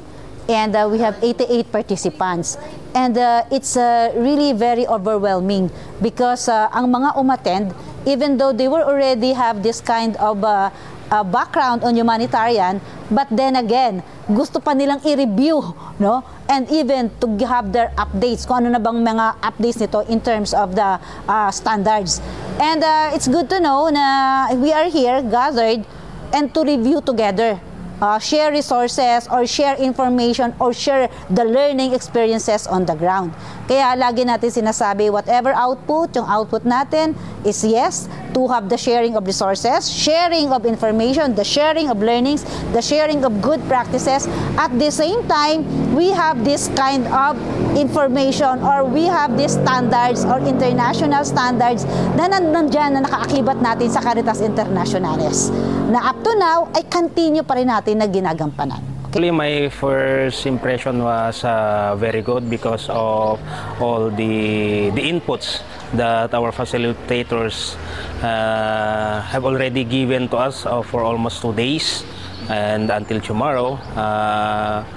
and 0.50 0.76
uh, 0.76 0.88
we 0.90 1.00
have 1.00 1.18
88 1.22 1.72
participants. 1.72 2.58
And 2.94 3.18
uh, 3.18 3.44
it's 3.52 3.78
uh, 3.78 4.12
really 4.16 4.54
very 4.54 4.86
overwhelming 4.88 5.72
because 6.02 6.50
uh, 6.50 6.68
ang 6.74 6.92
mga 6.92 7.16
umattend, 7.16 7.76
even 8.06 8.38
though 8.38 8.52
they 8.52 8.68
were 8.68 8.84
already 8.84 9.32
have 9.32 9.64
this 9.64 9.80
kind 9.80 10.18
of 10.18 10.44
uh, 10.44 10.70
uh, 11.12 11.24
background 11.24 11.84
on 11.84 11.96
humanitarian, 11.96 12.82
but 13.12 13.28
then 13.32 13.56
again, 13.56 14.04
gusto 14.28 14.60
pa 14.60 14.76
nilang 14.76 15.00
i-review, 15.08 15.64
no? 16.00 16.24
And 16.52 16.68
even 16.68 17.12
to 17.24 17.32
have 17.48 17.72
their 17.72 17.96
updates, 17.96 18.44
kung 18.44 18.68
ano 18.68 18.76
na 18.76 18.82
bang 18.84 19.00
mga 19.00 19.40
updates 19.40 19.80
nito 19.80 20.04
in 20.12 20.20
terms 20.20 20.52
of 20.52 20.76
the 20.76 21.00
uh, 21.28 21.52
standards. 21.52 22.20
And 22.60 22.84
uh, 22.84 23.16
it's 23.16 23.32
good 23.32 23.48
to 23.56 23.64
know 23.64 23.88
na 23.88 24.52
we 24.60 24.76
are 24.76 24.92
here 24.92 25.24
gathered 25.24 25.88
and 26.36 26.52
to 26.52 26.64
review 26.64 27.00
together 27.00 27.71
uh, 28.02 28.20
share 28.20 28.52
resources 28.52 29.30
or 29.32 29.46
share 29.46 29.78
information 29.78 30.54
or 30.60 30.74
share 30.74 31.08
the 31.30 31.46
learning 31.46 31.94
experiences 31.94 32.66
on 32.68 32.84
the 32.86 32.98
ground. 32.98 33.32
Kaya 33.70 33.96
lagi 33.96 34.26
natin 34.28 34.50
sinasabi, 34.52 35.14
whatever 35.14 35.54
output, 35.54 36.12
yung 36.18 36.28
output 36.28 36.66
natin 36.66 37.16
is 37.46 37.64
yes, 37.64 38.10
to 38.34 38.48
have 38.48 38.68
the 38.68 38.76
sharing 38.76 39.16
of 39.16 39.24
resources, 39.24 39.88
sharing 39.88 40.52
of 40.52 40.66
information, 40.66 41.36
the 41.36 41.46
sharing 41.46 41.88
of 41.88 42.02
learnings, 42.02 42.44
the 42.74 42.82
sharing 42.82 43.24
of 43.24 43.32
good 43.40 43.62
practices. 43.68 44.28
At 44.58 44.74
the 44.76 44.92
same 44.92 45.24
time, 45.28 45.64
we 45.96 46.12
have 46.12 46.44
this 46.44 46.68
kind 46.76 47.08
of 47.08 47.38
information 47.76 48.60
or 48.64 48.84
we 48.84 49.06
have 49.08 49.38
these 49.38 49.56
standards 49.56 50.24
or 50.24 50.40
international 50.44 51.24
standards 51.24 51.84
na 52.16 52.28
nandyan 52.28 53.00
na 53.00 53.08
nakaakibat 53.08 53.60
natin 53.60 53.88
sa 53.92 54.00
Caritas 54.00 54.40
Internationales. 54.40 55.52
Na 55.92 56.12
up 56.12 56.20
to 56.24 56.32
now, 56.40 56.72
ay 56.72 56.88
continue 56.88 57.44
pa 57.44 57.60
rin 57.60 57.68
natin 57.68 57.91
na 57.96 58.08
ginagampanan. 58.08 58.82
Actually, 59.12 59.32
my 59.32 59.68
first 59.68 60.48
impression 60.48 61.04
was 61.04 61.44
uh, 61.44 61.96
very 62.00 62.24
good 62.24 62.48
because 62.48 62.88
of 62.88 63.36
all 63.84 64.08
the 64.08 64.88
the 64.96 65.04
inputs 65.04 65.60
that 66.00 66.32
our 66.32 66.56
facilitators 66.56 67.76
uh, 68.24 69.20
have 69.20 69.44
already 69.44 69.84
given 69.84 70.32
to 70.32 70.40
us 70.40 70.64
uh, 70.64 70.80
for 70.80 71.04
almost 71.04 71.44
two 71.44 71.52
days 71.52 72.08
and 72.48 72.88
until 72.88 73.20
tomorrow. 73.20 73.76
Uh, 74.00 74.88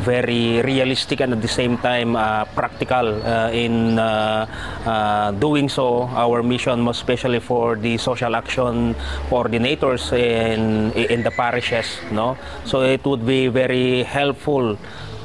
very 0.00 0.62
realistic 0.62 1.20
and 1.20 1.32
at 1.32 1.42
the 1.42 1.48
same 1.48 1.76
time 1.78 2.16
uh, 2.16 2.44
practical 2.54 3.22
uh, 3.22 3.50
in 3.50 3.98
uh, 3.98 4.46
uh, 4.86 5.30
doing 5.32 5.68
so. 5.68 6.08
Our 6.14 6.42
mission, 6.42 6.80
most 6.80 6.98
especially 6.98 7.40
for 7.40 7.76
the 7.76 7.98
social 7.98 8.36
action 8.36 8.94
coordinators 9.28 10.12
in 10.12 10.92
in 10.92 11.22
the 11.22 11.30
parishes, 11.30 11.98
no. 12.12 12.36
So 12.64 12.82
it 12.82 13.04
would 13.04 13.26
be 13.26 13.48
very 13.48 14.02
helpful 14.02 14.78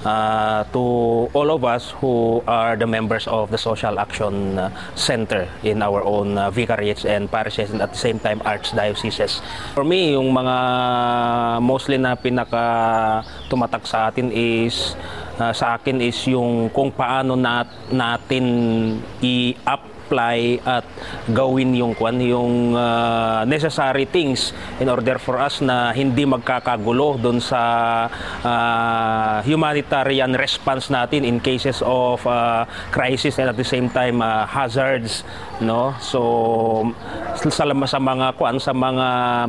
uh, 0.05 0.63
to 0.72 0.83
all 1.33 1.50
of 1.51 1.63
us 1.63 1.91
who 2.00 2.43
are 2.48 2.75
the 2.75 2.88
members 2.88 3.27
of 3.27 3.51
the 3.51 3.57
Social 3.57 4.00
Action 4.00 4.60
uh, 4.60 4.69
Center 4.95 5.48
in 5.63 5.81
our 5.81 6.03
own 6.03 6.38
uh, 6.38 6.51
vicariates 6.51 7.05
and 7.05 7.31
parishes 7.31 7.72
and 7.72 7.81
at 7.81 7.91
the 7.91 8.00
same 8.00 8.19
time 8.19 8.39
archdioceses. 8.41 9.41
For 9.73 9.84
me, 9.84 10.13
yung 10.13 10.32
mga 10.32 10.56
mostly 11.62 11.97
na 11.97 12.15
pinaka 12.15 13.23
tumatak 13.49 13.88
sa 13.88 14.12
atin 14.12 14.32
is 14.32 14.95
uh, 15.39 15.54
sa 15.56 15.80
akin 15.80 16.01
is 16.01 16.17
yung 16.28 16.69
kung 16.69 16.91
paano 16.91 17.36
nat, 17.36 17.67
natin 17.89 18.45
i-up 19.21 19.92
apply 20.13 20.62
at 20.62 20.86
gawin 21.34 21.73
yung 21.73 21.97
kwan 21.97 22.21
yung 22.21 22.78
uh, 22.78 23.41
necessary 23.49 24.06
things 24.06 24.54
in 24.78 24.86
order 24.86 25.17
for 25.17 25.41
us 25.41 25.58
na 25.58 25.89
hindi 25.89 26.21
magkakagulo 26.21 27.17
doon 27.17 27.41
sa 27.41 28.06
uh, 28.45 29.41
humanitarian 29.41 30.38
response 30.38 30.93
natin 30.93 31.26
in 31.26 31.41
cases 31.41 31.82
of 31.82 32.21
uh, 32.30 32.69
crisis 32.93 33.41
and 33.41 33.49
at 33.49 33.58
the 33.58 33.65
same 33.65 33.89
time 33.89 34.21
uh, 34.21 34.45
hazards 34.45 35.26
no? 35.58 35.97
So 35.97 36.93
sa, 37.34 37.65
sa 37.65 37.97
mga 37.97 38.38
kwan 38.38 38.62
sa 38.62 38.69
mga 38.69 39.08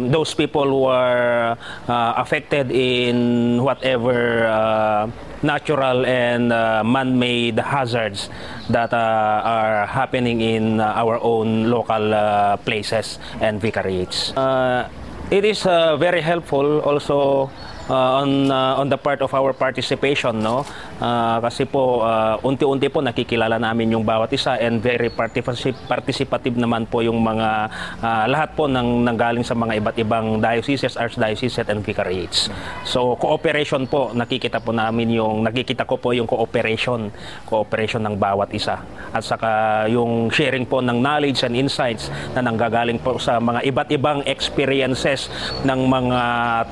those 0.09 0.33
people 0.33 0.64
who 0.64 0.88
are 0.88 1.61
uh, 1.85 2.12
affected 2.16 2.72
in 2.72 3.61
whatever 3.61 4.48
uh, 4.48 5.05
natural 5.44 6.09
and 6.09 6.48
uh, 6.48 6.81
man-made 6.81 7.61
hazards 7.61 8.33
that 8.70 8.92
uh, 8.92 9.42
are 9.44 9.87
happening 9.87 10.40
in 10.40 10.81
uh, 10.81 10.92
our 10.96 11.18
own 11.22 11.70
local 11.70 12.14
uh, 12.14 12.57
places 12.59 13.18
and 13.40 13.61
vicariates. 13.61 14.33
Uh, 14.37 14.88
it 15.31 15.44
is 15.44 15.66
uh, 15.66 15.96
very 15.96 16.20
helpful 16.20 16.81
also 16.81 17.50
uh, 17.90 18.20
on 18.20 18.50
uh, 18.50 18.81
on 18.81 18.88
the 18.88 18.96
part 18.96 19.20
of 19.20 19.35
our 19.35 19.53
participation 19.53 20.42
no 20.42 20.64
uh, 20.98 21.38
kasi 21.38 21.68
po 21.68 22.02
uh, 22.02 22.40
unti-unti 22.42 22.90
po 22.90 23.04
nakikilala 23.04 23.61
namin 23.61 23.94
yung 23.94 24.02
bawat 24.02 24.33
isa 24.35 24.59
and 24.59 24.83
very 24.83 25.12
particip- 25.12 25.78
participative 25.87 26.57
naman 26.59 26.88
po 26.88 27.04
yung 27.04 27.20
mga 27.22 27.70
uh, 28.02 28.24
lahat 28.26 28.57
po 28.59 28.66
ng 28.66 29.07
nanggaling 29.07 29.46
sa 29.46 29.54
mga 29.54 29.78
iba't 29.78 29.96
ibang 30.00 30.26
dioceses 30.42 30.98
archdioceses 30.98 31.68
and 31.68 31.85
vicariates. 31.87 32.50
So 32.83 33.14
cooperation 33.20 33.87
po 33.87 34.11
nakikita 34.11 34.59
po 34.59 34.74
namin 34.74 35.14
yung 35.14 35.44
nakikita 35.44 35.87
ko 35.87 36.00
po 36.00 36.11
yung 36.16 36.26
cooperation 36.26 37.14
cooperation 37.46 38.02
ng 38.02 38.18
bawat 38.18 38.50
isa. 38.57 38.83
At 39.14 39.22
saka 39.22 39.85
yung 39.87 40.33
sharing 40.35 40.66
po 40.66 40.83
ng 40.83 40.98
knowledge 40.98 41.46
and 41.46 41.54
insights 41.54 42.11
na 42.35 42.42
nanggagaling 42.42 42.98
po 42.98 43.20
sa 43.20 43.38
mga 43.38 43.62
iba't 43.70 43.88
ibang 43.94 44.20
experiences 44.26 45.30
ng 45.62 45.80
mga 45.87 46.22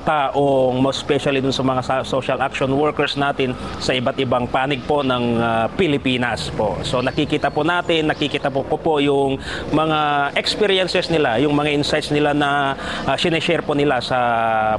taong 0.03 0.83
most 0.83 1.03
especially 1.03 1.43
dun 1.43 1.51
sa 1.51 1.67
mga 1.67 2.07
social 2.07 2.39
action 2.39 2.71
workers 2.71 3.19
natin 3.19 3.59
sa 3.83 3.91
iba't 3.91 4.12
ibang 4.19 4.49
panig 4.51 4.83
po 4.83 5.05
ng 5.05 5.25
uh, 5.39 5.67
Pilipinas 5.77 6.51
po. 6.53 6.81
So 6.83 7.05
nakikita 7.05 7.53
po 7.53 7.63
natin, 7.63 8.11
nakikita 8.11 8.49
po 8.51 8.65
ko 8.67 8.77
po 8.81 8.95
yung 8.99 9.39
mga 9.71 10.33
experiences 10.35 11.13
nila, 11.13 11.39
yung 11.39 11.53
mga 11.53 11.71
insights 11.77 12.11
nila 12.11 12.33
na 12.33 12.75
uh, 13.05 13.17
sineshare 13.17 13.63
po 13.63 13.77
nila 13.77 14.01
sa 14.03 14.19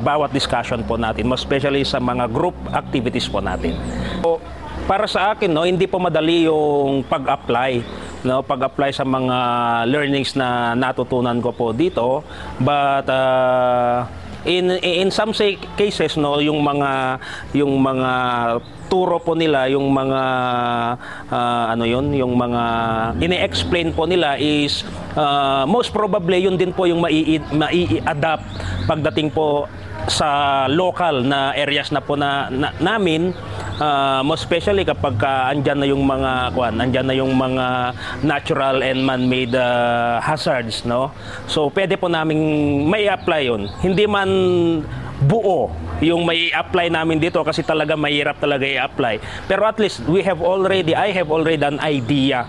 bawat 0.02 0.34
discussion 0.34 0.82
po 0.84 1.00
natin, 1.00 1.30
most 1.30 1.46
especially 1.46 1.86
sa 1.86 2.02
mga 2.02 2.32
group 2.34 2.56
activities 2.74 3.30
po 3.30 3.38
natin. 3.44 3.78
So, 4.26 4.42
para 4.84 5.08
sa 5.08 5.32
akin 5.32 5.48
no 5.48 5.64
hindi 5.64 5.88
po 5.88 5.96
madali 5.96 6.44
yung 6.50 7.08
pag-apply 7.08 7.72
no 8.28 8.44
pag-apply 8.44 8.92
sa 8.92 9.08
mga 9.08 9.38
learnings 9.88 10.36
na 10.36 10.76
natutunan 10.76 11.40
ko 11.40 11.56
po 11.56 11.72
dito 11.72 12.24
but 12.60 13.08
uh, 13.08 14.04
in 14.46 14.72
in 14.84 15.10
some 15.12 15.32
say, 15.32 15.56
cases 15.80 16.20
no 16.20 16.40
yung 16.40 16.60
mga 16.64 17.20
yung 17.56 17.80
mga 17.80 18.12
turo 18.92 19.18
po 19.18 19.34
nila 19.34 19.66
yung 19.72 19.90
mga 19.90 20.22
uh, 21.32 21.66
ano 21.74 21.84
yon 21.88 22.14
yung 22.14 22.38
mga 22.38 22.64
ini-explain 23.18 23.90
po 23.96 24.06
nila 24.06 24.38
is 24.38 24.86
uh, 25.18 25.66
most 25.66 25.90
probably 25.90 26.44
yun 26.44 26.60
din 26.60 26.70
po 26.70 26.86
yung 26.86 27.02
mai-adapt 27.02 28.46
pagdating 28.86 29.34
po 29.34 29.66
sa 30.08 30.30
local 30.68 31.24
na 31.24 31.56
areas 31.56 31.92
na 31.92 32.04
po 32.04 32.20
na, 32.20 32.52
na 32.52 32.76
namin 32.80 33.32
uh, 33.80 34.20
most 34.26 34.44
especially 34.44 34.84
kapag 34.84 35.16
uh, 35.24 35.52
andyan 35.52 35.80
na 35.80 35.88
yung 35.88 36.04
mga 36.04 36.52
kwan 36.52 36.76
andyan 36.76 37.06
na 37.08 37.16
yung 37.16 37.34
mga 37.34 37.96
natural 38.22 38.84
and 38.84 39.00
man-made 39.00 39.56
uh, 39.56 40.20
hazards 40.20 40.84
no? 40.84 41.16
So 41.48 41.72
pwede 41.72 41.96
po 41.96 42.12
naming 42.12 42.44
may 42.92 43.08
apply 43.08 43.48
yon 43.48 43.72
hindi 43.80 44.04
man 44.04 44.30
buo 45.24 45.72
yung 46.04 46.28
may 46.28 46.52
apply 46.52 46.92
namin 46.92 47.16
dito 47.22 47.40
kasi 47.48 47.64
talaga 47.64 47.96
mahirap 47.96 48.36
talaga 48.44 48.68
i-apply. 48.68 49.48
Pero 49.48 49.64
at 49.64 49.80
least 49.80 50.04
we 50.04 50.20
have 50.20 50.44
already 50.44 50.92
I 50.92 51.16
have 51.16 51.32
already 51.32 51.64
an 51.64 51.80
idea 51.80 52.44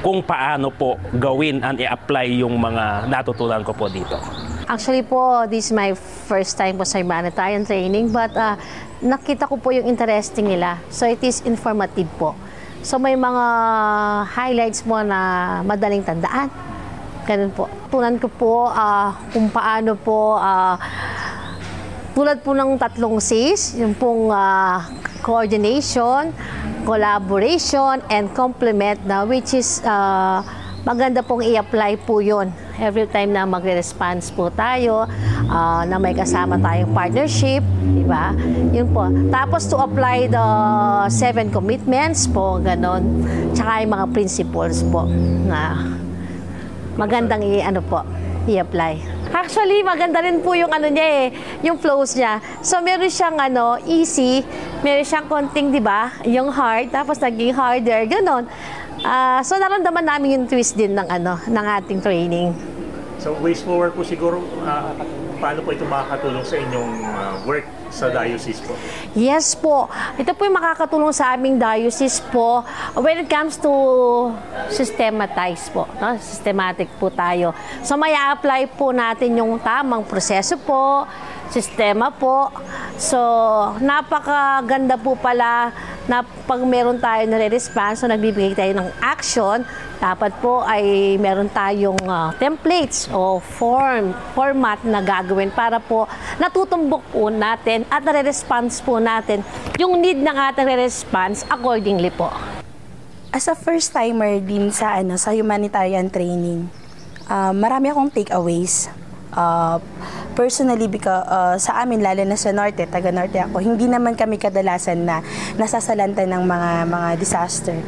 kung 0.00 0.24
paano 0.24 0.72
po 0.72 0.96
gawin 1.16 1.60
and 1.60 1.80
i-apply 1.80 2.28
yung 2.40 2.56
mga 2.56 3.08
natutunan 3.12 3.60
ko 3.60 3.76
po 3.76 3.92
dito. 3.92 4.43
Actually 4.64 5.04
po, 5.04 5.44
this 5.44 5.68
is 5.68 5.72
my 5.76 5.92
first 6.24 6.56
time 6.56 6.80
po 6.80 6.88
sa 6.88 6.96
humanitarian 6.96 7.68
training 7.68 8.08
but 8.08 8.32
uh, 8.32 8.56
nakita 9.04 9.44
ko 9.44 9.60
po 9.60 9.68
yung 9.76 9.84
interesting 9.84 10.48
nila. 10.48 10.80
So 10.88 11.04
it 11.04 11.20
is 11.20 11.44
informative 11.44 12.08
po. 12.16 12.32
So 12.80 12.96
may 12.96 13.12
mga 13.12 13.44
highlights 14.32 14.88
mo 14.88 15.04
na 15.04 15.60
madaling 15.68 16.00
tandaan. 16.00 16.48
Ganun 17.28 17.52
po. 17.52 17.68
Tunan 17.92 18.16
ko 18.16 18.28
po 18.32 18.52
uh, 18.72 19.12
kung 19.36 19.52
paano 19.52 20.00
po 20.00 20.40
uh, 20.40 20.80
tulad 22.16 22.40
po 22.40 22.56
ng 22.56 22.80
tatlong 22.80 23.20
C's, 23.20 23.76
yung 23.76 23.92
pong 23.92 24.32
uh, 24.32 24.80
coordination, 25.20 26.32
collaboration, 26.88 28.00
and 28.08 28.32
complement 28.32 28.96
na 29.04 29.28
which 29.28 29.52
is 29.52 29.84
uh, 29.84 30.40
maganda 30.88 31.20
pong 31.20 31.44
i-apply 31.44 32.00
po 32.08 32.24
yun 32.24 32.48
every 32.78 33.06
time 33.06 33.30
na 33.30 33.46
magre-response 33.46 34.34
po 34.34 34.50
tayo, 34.50 35.06
uh, 35.46 35.82
na 35.86 35.96
may 35.98 36.14
kasama 36.14 36.58
tayong 36.58 36.90
partnership, 36.90 37.62
di 37.82 38.04
ba? 38.06 38.34
Yun 38.74 38.88
po. 38.90 39.06
Tapos 39.30 39.66
to 39.70 39.76
apply 39.78 40.26
the 40.26 40.46
seven 41.10 41.50
commitments 41.50 42.26
po, 42.26 42.58
ganon. 42.58 43.22
Tsaka 43.54 43.84
yung 43.84 43.92
mga 43.94 44.06
principles 44.10 44.82
po 44.90 45.06
na 45.46 45.78
magandang 46.98 47.42
i-ano 47.42 47.82
po, 47.82 48.02
i-apply. 48.46 49.14
Actually, 49.34 49.82
maganda 49.82 50.22
rin 50.22 50.38
po 50.46 50.54
yung 50.54 50.70
ano 50.70 50.86
niya 50.86 51.26
eh, 51.26 51.26
yung 51.66 51.74
flows 51.74 52.14
niya. 52.14 52.38
So, 52.62 52.78
meron 52.78 53.10
siyang 53.10 53.34
ano, 53.34 53.82
easy, 53.82 54.46
meron 54.78 55.02
siyang 55.02 55.26
konting, 55.26 55.74
di 55.74 55.82
ba, 55.82 56.14
yung 56.22 56.54
hard, 56.54 56.94
tapos 56.94 57.18
naging 57.18 57.50
harder, 57.50 58.06
ganon. 58.06 58.46
Uh, 59.04 59.44
so, 59.44 59.60
naramdaman 59.60 60.08
namin 60.08 60.28
yung 60.40 60.44
twist 60.48 60.80
din 60.80 60.96
ng 60.96 61.04
ano, 61.04 61.36
ng 61.44 61.66
ating 61.76 62.00
training. 62.00 62.56
So, 63.20 63.36
ways 63.36 63.60
forward 63.60 63.92
po 63.92 64.00
siguro, 64.00 64.40
uh, 64.64 64.96
paano 65.44 65.60
po 65.60 65.76
ito 65.76 65.84
makakatulong 65.84 66.40
sa 66.40 66.56
inyong 66.56 66.92
uh, 67.04 67.34
work 67.44 67.68
sa 67.92 68.08
diocese 68.10 68.64
po? 68.64 68.72
Yes 69.12 69.52
po. 69.54 69.92
Ito 70.16 70.32
po 70.32 70.48
yung 70.48 70.56
makakatulong 70.56 71.12
sa 71.12 71.36
aming 71.36 71.60
diocese 71.60 72.18
po 72.32 72.64
when 72.96 73.22
it 73.22 73.28
comes 73.28 73.60
to 73.60 73.70
systematize 74.72 75.68
po. 75.70 75.84
No? 76.00 76.16
Systematic 76.18 76.88
po 76.98 77.12
tayo. 77.12 77.52
So 77.84 77.94
may 78.00 78.16
apply 78.16 78.72
po 78.74 78.90
natin 78.90 79.38
yung 79.38 79.60
tamang 79.62 80.02
proseso 80.08 80.58
po, 80.58 81.06
sistema 81.52 82.10
po. 82.10 82.50
So 82.98 83.20
napakaganda 83.78 84.98
po 84.98 85.14
pala 85.14 85.70
na 86.04 86.24
pag 86.44 86.60
meron 86.64 87.00
tayo 87.00 87.24
na 87.24 87.40
response 87.48 88.04
so 88.04 88.08
nagbibigay 88.08 88.52
tayo 88.52 88.72
ng 88.76 88.88
action, 89.00 89.64
dapat 90.00 90.36
po 90.44 90.60
ay 90.60 91.16
meron 91.16 91.48
tayong 91.48 91.96
uh, 92.04 92.28
templates 92.36 93.08
o 93.08 93.40
form, 93.40 94.12
format 94.36 94.80
na 94.84 95.00
gagawin 95.00 95.48
para 95.48 95.80
po 95.80 96.04
natutumbok 96.36 97.00
po 97.08 97.32
natin 97.32 97.88
at 97.88 98.04
nare-response 98.04 98.84
po 98.84 99.00
natin 99.00 99.40
yung 99.80 99.96
need 99.96 100.20
ng 100.20 100.36
ating 100.52 100.68
response 100.76 101.46
accordingly 101.48 102.12
po. 102.12 102.28
As 103.34 103.50
a 103.50 103.56
first 103.58 103.90
timer 103.90 104.38
din 104.38 104.70
sa 104.70 105.00
ano 105.00 105.18
sa 105.18 105.34
humanitarian 105.34 106.06
training, 106.06 106.70
uh, 107.26 107.50
marami 107.50 107.90
akong 107.90 108.12
takeaways. 108.12 109.03
Uh, 109.34 109.82
personally 110.34 110.86
because 110.90 111.26
uh, 111.30 111.58
sa 111.58 111.82
amin 111.82 112.02
lalo 112.02 112.22
na 112.26 112.38
sa 112.38 112.50
norte, 112.50 112.86
taga 112.86 113.14
norte 113.14 113.38
ako, 113.38 113.62
hindi 113.62 113.86
naman 113.86 114.18
kami 114.18 114.38
kadalasan 114.38 115.06
na 115.06 115.22
nasasalanta 115.58 116.26
ng 116.26 116.42
mga 116.42 116.70
mga 116.90 117.08
disaster. 117.18 117.78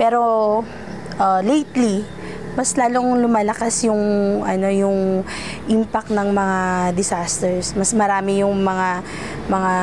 Pero 0.00 0.20
uh, 1.20 1.40
lately, 1.44 2.04
mas 2.54 2.78
lalong 2.78 3.18
lumalakas 3.18 3.82
yung 3.82 4.00
ano 4.46 4.68
yung 4.70 5.26
impact 5.66 6.14
ng 6.14 6.28
mga 6.30 6.58
disasters. 6.94 7.74
Mas 7.74 7.90
marami 7.96 8.44
yung 8.46 8.54
mga 8.62 9.02
mga 9.50 9.74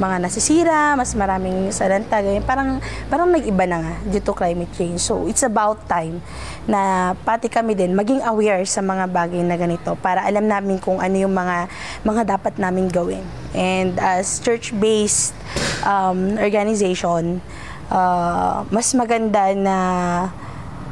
mga 0.00 0.16
nasisira, 0.16 0.96
mas 0.96 1.12
maraming 1.12 1.68
salanta, 1.70 2.24
ganyan. 2.24 2.40
Parang, 2.42 2.80
parang 3.12 3.28
nag-iba 3.28 3.68
na 3.68 3.84
nga 3.84 3.94
due 4.08 4.24
to 4.24 4.32
climate 4.32 4.72
change. 4.72 5.04
So, 5.04 5.28
it's 5.28 5.44
about 5.44 5.84
time 5.84 6.24
na 6.64 7.12
pati 7.20 7.52
kami 7.52 7.76
din 7.76 7.92
maging 7.92 8.24
aware 8.24 8.64
sa 8.64 8.80
mga 8.80 9.12
bagay 9.12 9.44
na 9.44 9.60
ganito 9.60 9.92
para 10.00 10.24
alam 10.24 10.48
namin 10.48 10.80
kung 10.80 10.96
ano 11.04 11.16
yung 11.20 11.36
mga, 11.36 11.68
mga 12.00 12.22
dapat 12.40 12.56
namin 12.56 12.88
gawin. 12.88 13.22
And 13.52 14.00
as 14.00 14.40
church-based 14.40 15.36
um, 15.84 16.40
organization, 16.40 17.44
uh, 17.92 18.64
mas 18.72 18.88
maganda 18.96 19.52
na 19.52 19.76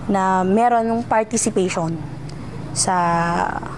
na 0.08 0.40
meron 0.40 0.88
ng 0.88 1.00
participation 1.04 1.92
sa 2.72 2.96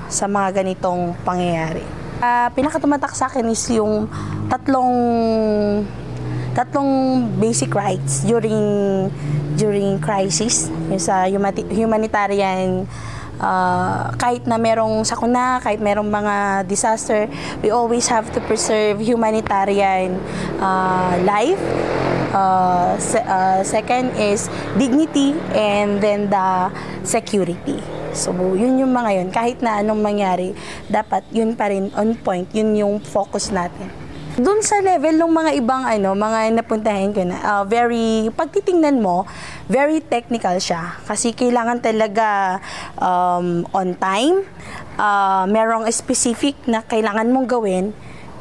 sa 0.07 0.31
mga 0.31 0.63
ganitong 0.63 1.15
pangyayari. 1.27 2.00
Uh, 2.21 2.53
pinakatumatak 2.53 3.17
sa 3.17 3.33
akin 3.33 3.49
is 3.49 3.65
yung 3.73 4.05
tatlong 4.53 4.93
tatlong 6.53 7.25
basic 7.41 7.73
rights 7.73 8.29
during 8.29 8.61
during 9.57 9.97
crisis 9.97 10.69
yung 10.93 11.01
sa 11.01 11.25
humanitarian 11.73 12.85
uh, 13.41 14.13
kahit 14.21 14.45
na 14.45 14.61
merong 14.61 15.03
sakuna, 15.03 15.59
kahit 15.65 15.81
merong 15.81 16.07
mga 16.07 16.69
disaster, 16.69 17.27
we 17.65 17.73
always 17.73 18.07
have 18.07 18.29
to 18.31 18.39
preserve 18.45 19.01
humanitarian 19.01 20.21
uh, 20.61 21.17
life. 21.25 21.61
Uh, 22.31 22.95
se- 23.03 23.27
uh, 23.27 23.59
second 23.67 24.15
is 24.15 24.47
dignity 24.79 25.35
and 25.51 25.99
then 25.99 26.31
the 26.31 26.71
security. 27.03 27.83
So, 28.13 28.35
yun 28.35 28.83
yung 28.83 28.91
mga 28.91 29.11
yun. 29.23 29.29
Kahit 29.31 29.63
na 29.63 29.81
anong 29.81 30.03
mangyari, 30.03 30.55
dapat 30.91 31.23
yun 31.31 31.55
pa 31.55 31.71
rin 31.71 31.91
on 31.95 32.19
point. 32.19 32.47
Yun 32.51 32.75
yung 32.75 32.95
focus 32.99 33.55
natin. 33.55 33.91
Doon 34.41 34.63
sa 34.63 34.79
level 34.79 35.19
ng 35.19 35.33
mga 35.35 35.51
ibang 35.59 35.83
ano, 35.85 36.15
mga 36.15 36.55
napuntahan 36.55 37.11
ko 37.11 37.27
na, 37.27 37.37
uh, 37.43 37.65
very, 37.67 38.31
pagtitingnan 38.31 39.03
mo, 39.03 39.27
very 39.67 39.99
technical 40.01 40.55
siya. 40.63 40.97
Kasi 41.03 41.35
kailangan 41.35 41.83
talaga 41.83 42.63
um, 42.95 43.67
on 43.75 43.99
time, 43.99 44.47
uh, 44.97 45.45
merong 45.51 45.85
specific 45.91 46.55
na 46.71 46.81
kailangan 46.87 47.27
mong 47.27 47.47
gawin, 47.51 47.91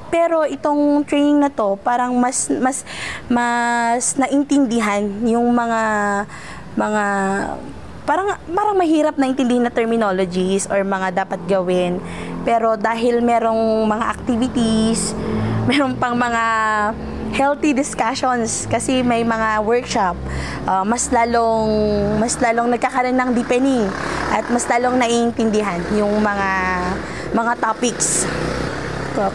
pero 0.10 0.46
itong 0.46 1.06
training 1.06 1.42
na 1.42 1.50
to, 1.54 1.78
parang 1.86 2.18
mas 2.18 2.50
mas 2.50 2.82
mas 3.30 4.18
naintindihan 4.18 5.06
yung 5.26 5.54
mga 5.54 5.82
mga 6.74 7.06
parang 8.10 8.34
parang 8.50 8.74
mahirap 8.74 9.22
na 9.22 9.30
intindihin 9.30 9.62
na 9.62 9.69
terminologies 9.69 10.65
or 10.65 10.82
mga 10.82 11.22
dapat 11.22 11.38
gawin. 11.45 12.02
Pero 12.41 12.74
dahil 12.74 13.22
merong 13.22 13.86
mga 13.86 14.06
activities, 14.10 15.13
meron 15.69 15.93
pang 15.93 16.17
mga 16.17 16.43
healthy 17.38 17.78
discussions 17.78 18.65
kasi 18.65 19.06
may 19.06 19.22
mga 19.22 19.62
workshop 19.62 20.17
uh, 20.65 20.82
mas 20.82 21.13
lalong 21.13 21.69
mas 22.17 22.34
lalong 22.41 22.74
nagkakaroon 22.74 23.13
ng 23.13 23.30
deepening 23.38 23.86
at 24.34 24.50
mas 24.50 24.65
lalong 24.65 24.98
naiintindihan 24.98 25.78
yung 25.93 26.10
mga 26.26 26.50
mga 27.38 27.54
topics. 27.62 28.26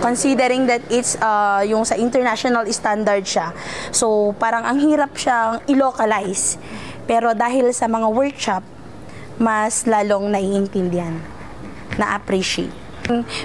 Considering 0.00 0.64
that 0.64 0.80
it's 0.88 1.12
uh, 1.20 1.60
yung 1.60 1.84
sa 1.84 1.92
international 1.92 2.64
standard 2.72 3.20
siya. 3.20 3.52
So 3.92 4.32
parang 4.40 4.64
ang 4.64 4.80
hirap 4.80 5.12
siyang 5.12 5.60
i-localize 5.68 6.56
pero 7.04 7.32
dahil 7.36 7.70
sa 7.76 7.88
mga 7.88 8.08
workshop, 8.10 8.62
mas 9.36 9.84
lalong 9.84 10.30
naiintindihan, 10.30 11.18
na-appreciate. 11.98 12.72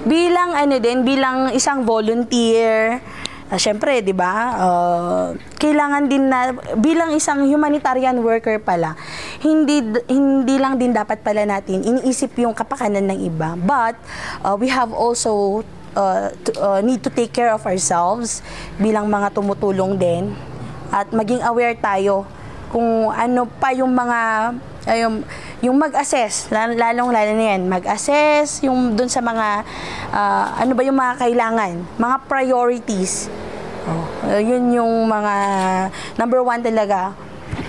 Bilang 0.07 0.55
ano 0.55 0.79
din, 0.79 1.03
bilang 1.03 1.51
isang 1.51 1.83
volunteer, 1.83 3.03
uh, 3.51 3.59
syempre, 3.59 3.99
'di 3.99 4.15
ba? 4.15 4.55
Uh, 4.55 5.25
kailangan 5.59 6.07
din 6.07 6.31
na 6.31 6.55
bilang 6.79 7.11
isang 7.11 7.43
humanitarian 7.43 8.15
worker 8.23 8.61
pala, 8.61 8.95
hindi 9.43 9.83
hindi 10.07 10.55
lang 10.55 10.79
din 10.79 10.95
dapat 10.95 11.19
pala 11.19 11.43
natin 11.43 11.83
iniisip 11.83 12.39
yung 12.39 12.55
kapakanan 12.55 13.03
ng 13.11 13.19
iba, 13.27 13.59
but 13.59 13.99
uh, 14.45 14.55
we 14.55 14.71
have 14.71 14.95
also 14.95 15.65
uh, 15.99 16.31
to, 16.47 16.49
uh, 16.55 16.79
need 16.79 17.03
to 17.03 17.11
take 17.11 17.35
care 17.35 17.51
of 17.51 17.65
ourselves 17.67 18.39
bilang 18.79 19.11
mga 19.11 19.33
tumutulong 19.35 19.99
din 19.99 20.31
at 20.89 21.11
maging 21.11 21.43
aware 21.43 21.75
tayo 21.77 22.25
kung 22.69 23.09
ano 23.09 23.49
pa 23.59 23.73
yung 23.73 23.91
mga 23.93 24.53
yung, 24.97 25.21
yung 25.61 25.77
mag-assess, 25.77 26.49
lalong 26.49 27.11
lalo 27.11 27.31
na 27.35 27.45
yan, 27.53 27.67
mag-assess 27.69 28.63
yung 28.65 28.95
dun 28.97 29.11
sa 29.11 29.21
mga, 29.21 29.61
uh, 30.09 30.45
ano 30.57 30.71
ba 30.73 30.81
yung 30.81 30.97
mga 30.97 31.19
kailangan, 31.19 31.73
mga 31.99 32.15
priorities. 32.25 33.29
Oh, 33.85 34.05
yun 34.39 34.73
yung 34.73 35.05
mga, 35.05 35.33
number 36.17 36.41
one 36.41 36.63
talaga, 36.63 37.13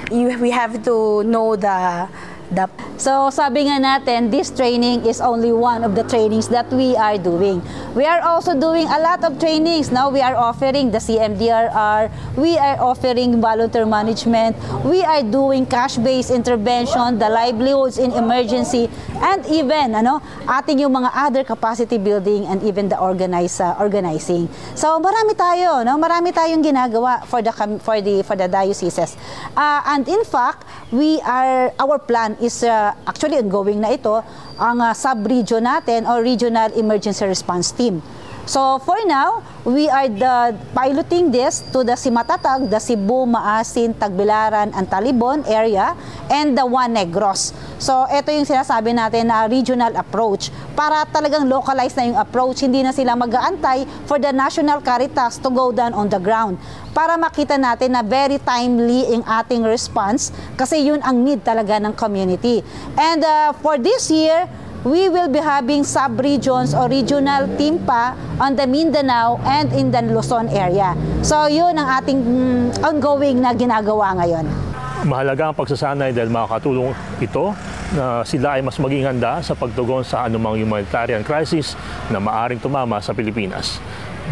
you, 0.08 0.32
we 0.38 0.48
have 0.48 0.72
to 0.80 1.26
know 1.26 1.56
the 1.56 2.06
the 2.50 2.66
So 3.00 3.32
sabi 3.32 3.64
nga 3.64 3.80
natin, 3.80 4.28
this 4.28 4.52
training 4.52 5.08
is 5.08 5.24
only 5.24 5.56
one 5.56 5.88
of 5.88 5.96
the 5.96 6.04
trainings 6.04 6.52
that 6.52 6.68
we 6.68 6.92
are 7.00 7.16
doing. 7.16 7.64
We 7.96 8.04
are 8.04 8.20
also 8.20 8.52
doing 8.52 8.84
a 8.92 9.00
lot 9.00 9.24
of 9.24 9.40
trainings. 9.40 9.88
Now 9.88 10.12
we 10.12 10.20
are 10.20 10.36
offering 10.36 10.92
the 10.92 11.00
CMDRR, 11.00 12.12
we 12.36 12.60
are 12.60 12.76
offering 12.76 13.40
volunteer 13.40 13.88
management, 13.88 14.52
we 14.84 15.00
are 15.00 15.24
doing 15.24 15.64
cash-based 15.64 16.28
intervention, 16.28 17.16
the 17.16 17.32
livelihoods 17.32 17.96
in 17.96 18.12
emergency, 18.12 18.92
and 19.24 19.48
even 19.48 19.96
ano, 19.96 20.20
ating 20.44 20.84
yung 20.84 20.92
mga 20.92 21.08
other 21.16 21.40
capacity 21.40 21.96
building 21.96 22.44
and 22.52 22.60
even 22.60 22.92
the 22.92 23.00
organize, 23.00 23.64
uh, 23.64 23.80
organizing. 23.80 24.44
So 24.76 25.00
marami 25.00 25.32
tayo, 25.40 25.88
no? 25.88 25.96
Marami 25.96 26.36
tayong 26.36 26.60
ginagawa 26.60 27.24
for 27.24 27.40
the 27.40 27.52
for 27.80 27.96
the 28.04 28.20
for 28.28 28.36
the 28.36 28.44
dioceses. 28.44 29.16
Uh, 29.56 29.80
and 29.88 30.04
in 30.04 30.20
fact, 30.28 30.68
we 30.92 31.16
are 31.24 31.72
our 31.80 31.96
plan 31.96 32.36
is 32.44 32.60
uh, 32.60 32.89
actually 33.06 33.38
ongoing 33.38 33.80
na 33.80 33.94
ito 33.94 34.22
ang 34.58 34.78
uh, 34.80 34.92
sub-region 34.94 35.64
natin 35.64 36.06
or 36.06 36.22
Regional 36.22 36.72
Emergency 36.76 37.26
Response 37.26 37.72
Team. 37.72 38.02
So 38.50 38.82
for 38.82 38.98
now, 39.06 39.46
we 39.62 39.86
are 39.86 40.10
the 40.10 40.58
piloting 40.74 41.30
this 41.30 41.62
to 41.70 41.86
the 41.86 41.94
Simatatag, 41.94 42.66
the 42.66 42.82
Cebu, 42.82 43.22
Maasin, 43.22 43.94
Tagbilaran, 43.94 44.74
and 44.74 44.90
Talibon 44.90 45.46
area 45.46 45.94
and 46.26 46.58
the 46.58 46.66
One 46.66 46.98
Negros. 46.98 47.54
So 47.80 48.04
ito 48.12 48.28
yung 48.28 48.44
sinasabi 48.44 48.92
natin 48.92 49.32
na 49.32 49.48
regional 49.48 49.96
approach 49.96 50.52
para 50.76 51.08
talagang 51.08 51.48
localize 51.48 51.96
na 51.96 52.04
yung 52.12 52.18
approach, 52.20 52.60
hindi 52.60 52.84
na 52.84 52.92
sila 52.92 53.16
mag-aantay 53.16 53.88
for 54.04 54.20
the 54.20 54.28
National 54.36 54.84
Caritas 54.84 55.40
to 55.40 55.48
go 55.48 55.72
down 55.72 55.96
on 55.96 56.12
the 56.12 56.20
ground 56.20 56.60
para 56.92 57.16
makita 57.16 57.56
natin 57.56 57.96
na 57.96 58.04
very 58.04 58.36
timely 58.36 59.08
ang 59.08 59.24
ating 59.24 59.64
response 59.64 60.28
kasi 60.60 60.84
yun 60.84 61.00
ang 61.00 61.24
need 61.24 61.40
talaga 61.40 61.80
ng 61.80 61.96
community. 61.96 62.60
And 63.00 63.24
uh, 63.24 63.56
for 63.64 63.80
this 63.80 64.12
year, 64.12 64.44
we 64.84 65.08
will 65.08 65.32
be 65.32 65.40
having 65.40 65.80
sub-regions 65.80 66.76
or 66.76 66.84
regional 66.84 67.48
team 67.56 67.80
pa 67.88 68.12
on 68.36 68.60
the 68.60 68.68
Mindanao 68.68 69.40
and 69.48 69.72
in 69.72 69.88
the 69.88 70.04
Luzon 70.04 70.52
area. 70.52 70.92
So 71.24 71.48
yun 71.48 71.80
ang 71.80 71.88
ating 72.04 72.20
mm, 72.20 72.84
ongoing 72.84 73.40
na 73.40 73.56
ginagawa 73.56 74.20
ngayon. 74.20 74.69
Mahalaga 75.00 75.48
ang 75.48 75.56
pagsasanay 75.56 76.12
dahil 76.12 76.28
makakatulong 76.28 76.92
ito 77.24 77.56
na 77.96 78.20
sila 78.20 78.60
ay 78.60 78.62
mas 78.62 78.76
maging 78.76 79.08
handa 79.08 79.40
sa 79.40 79.56
pagtugon 79.56 80.04
sa 80.04 80.28
anumang 80.28 80.60
humanitarian 80.60 81.24
crisis 81.24 81.72
na 82.12 82.20
maaring 82.20 82.60
tumama 82.60 83.00
sa 83.00 83.16
Pilipinas. 83.16 83.80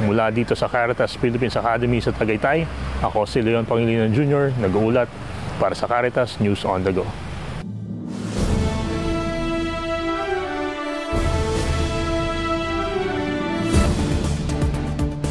Mula 0.04 0.28
dito 0.28 0.52
sa 0.52 0.68
Caritas 0.68 1.16
Philippines 1.16 1.56
Academy 1.56 2.04
sa 2.04 2.12
Tagaytay, 2.12 2.68
ako 3.00 3.24
si 3.24 3.40
Leon 3.40 3.64
Pangilinan 3.64 4.12
Jr., 4.12 4.52
nag-uulat 4.60 5.08
para 5.56 5.72
sa 5.72 5.88
Caritas 5.88 6.36
News 6.36 6.62
on 6.68 6.84
the 6.84 6.92
Go. 6.92 7.08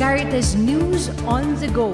Caritas 0.01 0.57
News 0.57 1.13
on 1.29 1.53
the 1.61 1.69
Go, 1.69 1.93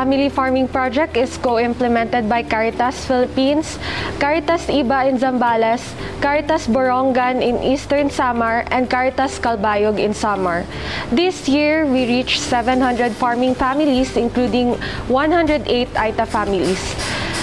Family 0.00 0.32
Farming 0.32 0.72
Project 0.72 1.12
is 1.12 1.36
co-implemented 1.36 2.24
by 2.24 2.40
Caritas 2.40 3.04
Philippines, 3.04 3.76
Caritas 4.16 4.64
Iba 4.64 5.12
in 5.12 5.20
Zambales, 5.20 5.84
Caritas 6.24 6.64
Borongan 6.64 7.44
in 7.44 7.60
Eastern 7.60 8.08
Samar, 8.08 8.64
and 8.72 8.88
Caritas 8.88 9.36
Calbayog 9.36 10.00
in 10.00 10.16
Samar. 10.16 10.64
This 11.12 11.52
year, 11.52 11.84
we 11.84 12.08
reached 12.08 12.40
700 12.40 13.12
farming 13.12 13.52
families, 13.52 14.16
including 14.16 14.72
108 15.12 15.68
Aita 15.92 16.24
families. 16.24 16.80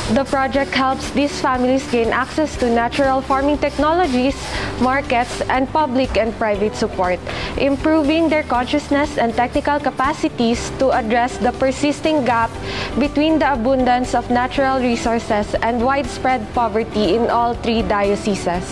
The 0.07 0.23
project 0.23 0.71
helps 0.71 1.11
these 1.11 1.35
families 1.41 1.83
gain 1.91 2.15
access 2.15 2.55
to 2.63 2.71
natural 2.71 3.19
farming 3.19 3.57
technologies, 3.59 4.39
markets, 4.79 5.41
and 5.51 5.67
public 5.67 6.15
and 6.15 6.31
private 6.39 6.79
support, 6.79 7.19
improving 7.59 8.29
their 8.29 8.43
consciousness 8.43 9.17
and 9.17 9.35
technical 9.35 9.83
capacities 9.83 10.71
to 10.79 10.95
address 10.95 11.35
the 11.37 11.51
persisting 11.51 12.23
gap 12.23 12.49
between 12.97 13.37
the 13.37 13.51
abundance 13.51 14.15
of 14.15 14.31
natural 14.31 14.79
resources 14.79 15.53
and 15.59 15.83
widespread 15.83 16.39
poverty 16.55 17.15
in 17.19 17.29
all 17.29 17.53
three 17.59 17.81
dioceses. 17.81 18.63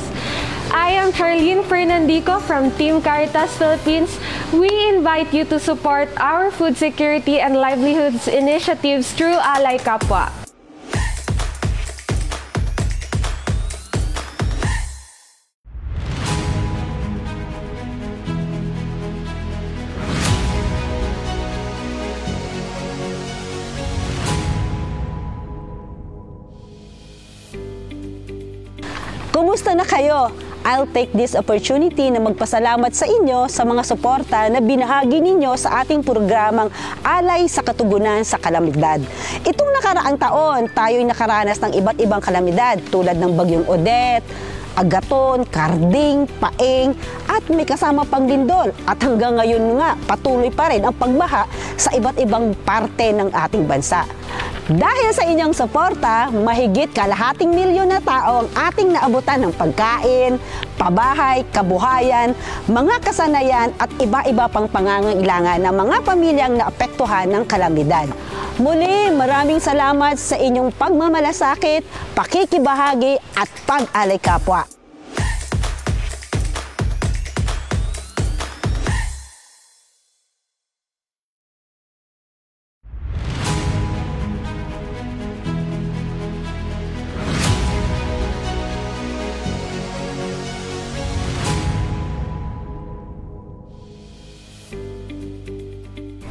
I 0.72 0.96
am 0.96 1.12
Charlene 1.12 1.68
Fernandico 1.68 2.40
from 2.40 2.72
Team 2.80 3.02
Caritas 3.02 3.52
Philippines. 3.58 4.18
We 4.56 4.72
invite 4.88 5.34
you 5.34 5.44
to 5.52 5.60
support 5.60 6.08
our 6.16 6.50
food 6.50 6.78
security 6.78 7.44
and 7.44 7.60
livelihoods 7.60 8.30
initiatives 8.30 9.12
through 9.12 9.36
Alay 9.36 9.84
Kapwa. 9.84 10.45
Na 29.76 29.84
kayo? 29.84 30.32
I'll 30.66 30.90
take 30.90 31.14
this 31.14 31.38
opportunity 31.38 32.10
na 32.10 32.18
magpasalamat 32.18 32.90
sa 32.96 33.06
inyo 33.06 33.46
sa 33.46 33.62
mga 33.62 33.86
suporta 33.86 34.50
na 34.50 34.58
binahagi 34.58 35.22
ninyo 35.22 35.54
sa 35.54 35.86
ating 35.86 36.02
programang 36.02 36.74
Alay 37.06 37.46
sa 37.46 37.62
Katugunan 37.62 38.26
sa 38.26 38.42
Kalamidad. 38.42 38.98
Itong 39.46 39.70
nakaraang 39.78 40.18
taon, 40.18 40.62
tayo'y 40.74 41.06
nakaranas 41.06 41.62
ng 41.62 41.76
iba't 41.78 42.02
ibang 42.02 42.18
kalamidad 42.18 42.82
tulad 42.90 43.14
ng 43.14 43.38
Bagyong 43.38 43.68
Odette, 43.70 44.26
agaton, 44.74 45.46
karding, 45.54 46.26
paeng, 46.42 46.98
at 47.30 47.46
may 47.54 47.68
kasama 47.68 48.02
pang 48.02 48.26
lindol. 48.26 48.74
At 48.90 48.98
hanggang 49.06 49.38
ngayon 49.38 49.78
nga, 49.78 49.94
patuloy 50.10 50.50
pa 50.50 50.74
rin 50.74 50.82
ang 50.82 50.96
pagbaha 50.98 51.46
sa 51.78 51.94
iba't 51.94 52.18
ibang 52.18 52.58
parte 52.66 53.14
ng 53.14 53.30
ating 53.30 53.70
bansa. 53.70 54.02
Dahil 54.66 55.14
sa 55.14 55.30
inyong 55.30 55.54
suporta, 55.54 56.34
mahigit 56.34 56.90
kalahating 56.90 57.54
milyon 57.54 57.86
na 57.86 58.02
tao 58.02 58.42
ang 58.42 58.50
ating 58.50 58.98
naabutan 58.98 59.46
ng 59.46 59.54
pagkain, 59.54 60.42
pabahay, 60.74 61.46
kabuhayan, 61.54 62.34
mga 62.66 62.98
kasanayan 62.98 63.70
at 63.78 63.94
iba-iba 64.02 64.50
pang 64.50 64.66
pangangailangan 64.66 65.62
ng 65.62 65.76
mga 65.86 65.98
pamilyang 66.02 66.54
naapektuhan 66.58 67.30
ng 67.30 67.44
kalamidad. 67.46 68.10
Muli, 68.58 69.14
maraming 69.14 69.62
salamat 69.62 70.18
sa 70.18 70.34
inyong 70.34 70.74
pagmamalasakit, 70.74 71.86
pakikibahagi 72.18 73.22
at 73.38 73.50
pag-alay 73.70 74.18
kapwa. 74.18 74.75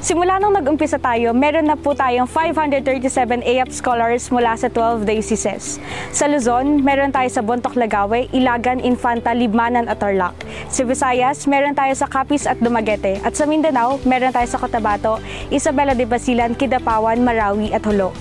Simula 0.05 0.37
nung 0.37 0.53
nag-umpisa 0.53 1.01
tayo, 1.01 1.33
meron 1.33 1.65
na 1.65 1.81
po 1.81 1.97
tayong 1.97 2.29
537 2.29 3.41
AF 3.41 3.73
scholars 3.73 4.29
mula 4.29 4.53
sa 4.53 4.69
12 4.69 5.09
dioceses. 5.09 5.81
Sa 6.13 6.29
Luzon, 6.29 6.85
meron 6.85 7.09
tayo 7.09 7.25
sa 7.33 7.41
Bontoc 7.41 7.73
Lagawe, 7.73 8.29
Ilagan, 8.29 8.85
Infanta, 8.85 9.33
Libmanan 9.33 9.89
at 9.89 10.05
Tarlac. 10.05 10.37
Sa 10.69 10.85
Visayas, 10.85 11.49
meron 11.49 11.73
tayo 11.73 11.97
sa 11.97 12.05
Capiz 12.05 12.45
at 12.45 12.61
Dumaguete. 12.61 13.17
At 13.25 13.33
sa 13.33 13.49
Mindanao, 13.49 13.97
meron 14.05 14.29
tayo 14.29 14.45
sa 14.45 14.61
Cotabato, 14.61 15.25
Isabela 15.49 15.97
de 15.97 16.05
Basilan, 16.05 16.53
Kidapawan, 16.53 17.25
Marawi 17.25 17.73
at 17.73 17.81
Hulo. 17.89 18.13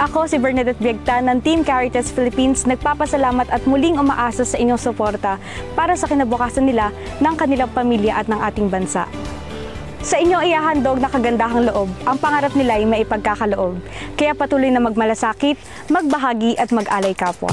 Ako 0.00 0.24
si 0.24 0.40
Bernadette 0.40 0.80
Biagta 0.80 1.20
ng 1.20 1.44
Team 1.44 1.60
Caritas 1.60 2.08
Philippines 2.08 2.64
nagpapasalamat 2.64 3.52
at 3.52 3.60
muling 3.68 4.00
umaasa 4.00 4.40
sa 4.48 4.56
inyong 4.56 4.80
suporta 4.80 5.36
para 5.76 5.92
sa 6.00 6.08
kinabukasan 6.08 6.64
nila 6.64 6.88
ng 7.20 7.34
kanilang 7.36 7.68
pamilya 7.76 8.16
at 8.16 8.24
ng 8.24 8.40
ating 8.40 8.72
bansa. 8.72 9.04
Sa 10.00 10.16
inyo 10.16 10.40
iahandog 10.40 10.96
na 10.96 11.12
kagandahang 11.12 11.68
loob, 11.68 11.92
ang 12.08 12.16
pangarap 12.16 12.56
nila 12.56 12.80
ay 12.80 12.88
maipagkakaloob. 12.88 13.84
Kaya 14.16 14.32
patuloy 14.32 14.72
na 14.72 14.80
magmalasakit, 14.80 15.60
magbahagi 15.92 16.56
at 16.56 16.72
mag-alay 16.72 17.12
kapwa. 17.12 17.52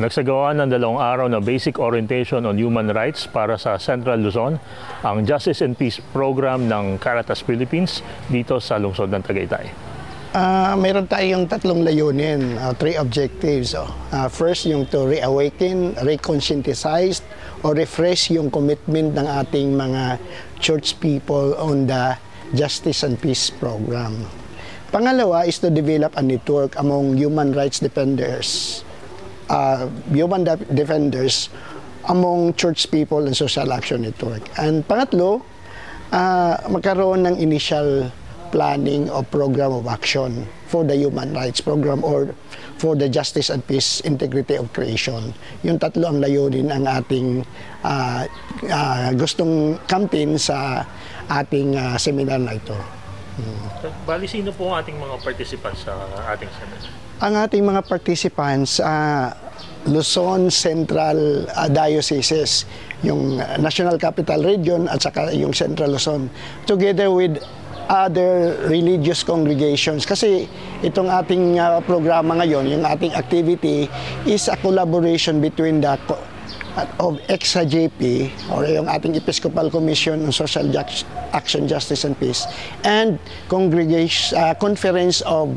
Nagsagawa 0.00 0.56
ng 0.56 0.72
dalawang 0.72 0.96
araw 0.96 1.26
na 1.28 1.44
basic 1.44 1.76
orientation 1.76 2.48
on 2.48 2.56
human 2.56 2.88
rights 2.88 3.28
para 3.28 3.60
sa 3.60 3.76
Central 3.76 4.24
Luzon, 4.24 4.56
ang 5.04 5.28
Justice 5.28 5.60
and 5.60 5.76
Peace 5.76 6.00
Program 6.16 6.64
ng 6.64 6.96
Caritas 6.96 7.44
Philippines 7.44 8.00
dito 8.32 8.56
sa 8.64 8.80
lungsod 8.80 9.12
ng 9.12 9.20
Tagaytay. 9.20 9.68
Uh, 10.32 10.72
mayroon 10.80 11.04
tayong 11.04 11.44
tatlong 11.44 11.84
layunin, 11.84 12.56
uh, 12.56 12.72
three 12.80 12.96
objectives. 12.96 13.76
Oh. 13.76 13.92
Uh, 14.08 14.24
first, 14.24 14.64
yung 14.64 14.88
to 14.88 15.04
reawaken, 15.04 15.92
reconscientize, 16.00 17.20
or 17.60 17.76
refresh 17.76 18.32
yung 18.32 18.48
commitment 18.48 19.12
ng 19.12 19.28
ating 19.28 19.76
mga 19.76 20.16
church 20.64 20.96
people 20.96 21.52
on 21.60 21.84
the 21.84 22.16
Justice 22.56 23.04
and 23.04 23.20
Peace 23.20 23.52
Program. 23.52 24.16
Pangalawa 24.88 25.44
is 25.44 25.60
to 25.60 25.68
develop 25.68 26.16
a 26.16 26.24
network 26.24 26.72
among 26.80 27.20
human 27.20 27.52
rights 27.52 27.84
defenders, 27.84 28.80
uh, 29.50 29.90
human 30.14 30.46
defenders 30.72 31.50
among 32.08 32.54
church 32.54 32.88
people 32.88 33.26
and 33.26 33.36
social 33.36 33.68
action 33.74 34.02
network. 34.06 34.40
And 34.56 34.86
pangatlo, 34.86 35.42
uh, 36.14 36.56
magkaroon 36.70 37.26
ng 37.26 37.36
initial 37.42 38.08
planning 38.50 39.06
or 39.10 39.22
program 39.22 39.70
of 39.70 39.86
action 39.86 40.46
for 40.66 40.82
the 40.82 40.94
human 40.94 41.34
rights 41.34 41.62
program 41.62 42.02
or 42.02 42.34
for 42.78 42.98
the 42.98 43.06
justice 43.06 43.50
and 43.50 43.62
peace 43.66 44.00
integrity 44.02 44.58
of 44.58 44.66
creation. 44.72 45.34
Yung 45.62 45.78
tatlo 45.78 46.10
ang 46.10 46.18
layunin 46.18 46.70
ang 46.70 46.86
ating 46.86 47.46
uh, 47.86 48.26
uh, 48.66 49.08
gustong 49.14 49.78
campaign 49.86 50.34
sa 50.34 50.82
ating 51.30 51.78
uh, 51.78 51.94
seminar 51.94 52.42
na 52.42 52.58
ito. 52.58 52.74
Hmm. 53.38 53.94
Bali, 54.02 54.26
sino 54.26 54.50
po 54.50 54.74
ang 54.74 54.82
ating 54.82 54.98
mga 54.98 55.16
participants 55.22 55.86
sa 55.86 55.94
ating 56.34 56.50
seminar? 56.58 57.09
Ang 57.20 57.36
ating 57.36 57.60
mga 57.60 57.84
participants, 57.84 58.80
uh, 58.80 59.28
Luzon 59.84 60.48
Central 60.48 61.44
uh, 61.52 61.68
Diocese, 61.68 62.64
yung 63.04 63.36
National 63.60 64.00
Capital 64.00 64.40
Region 64.40 64.88
at 64.88 65.04
saka 65.04 65.28
yung 65.36 65.52
Central 65.52 65.92
Luzon, 65.92 66.32
together 66.64 67.12
with 67.12 67.36
other 67.92 68.56
religious 68.72 69.20
congregations. 69.20 70.08
Kasi 70.08 70.48
itong 70.80 71.12
ating 71.12 71.60
uh, 71.60 71.84
programa 71.84 72.40
ngayon, 72.40 72.72
yung 72.72 72.88
ating 72.88 73.12
activity 73.12 73.84
is 74.24 74.48
a 74.48 74.56
collaboration 74.56 75.44
between 75.44 75.84
the 75.84 76.00
of 76.96 77.20
EXA-JP 77.28 78.32
or 78.48 78.64
yung 78.64 78.88
ating 78.88 79.12
Episcopal 79.12 79.68
Commission 79.68 80.24
on 80.24 80.32
Social 80.32 80.64
Action, 81.36 81.68
Justice 81.68 82.08
and 82.08 82.16
Peace 82.16 82.48
and 82.80 83.20
congregation 83.52 84.38
uh, 84.40 84.56
Conference 84.56 85.20
of 85.28 85.52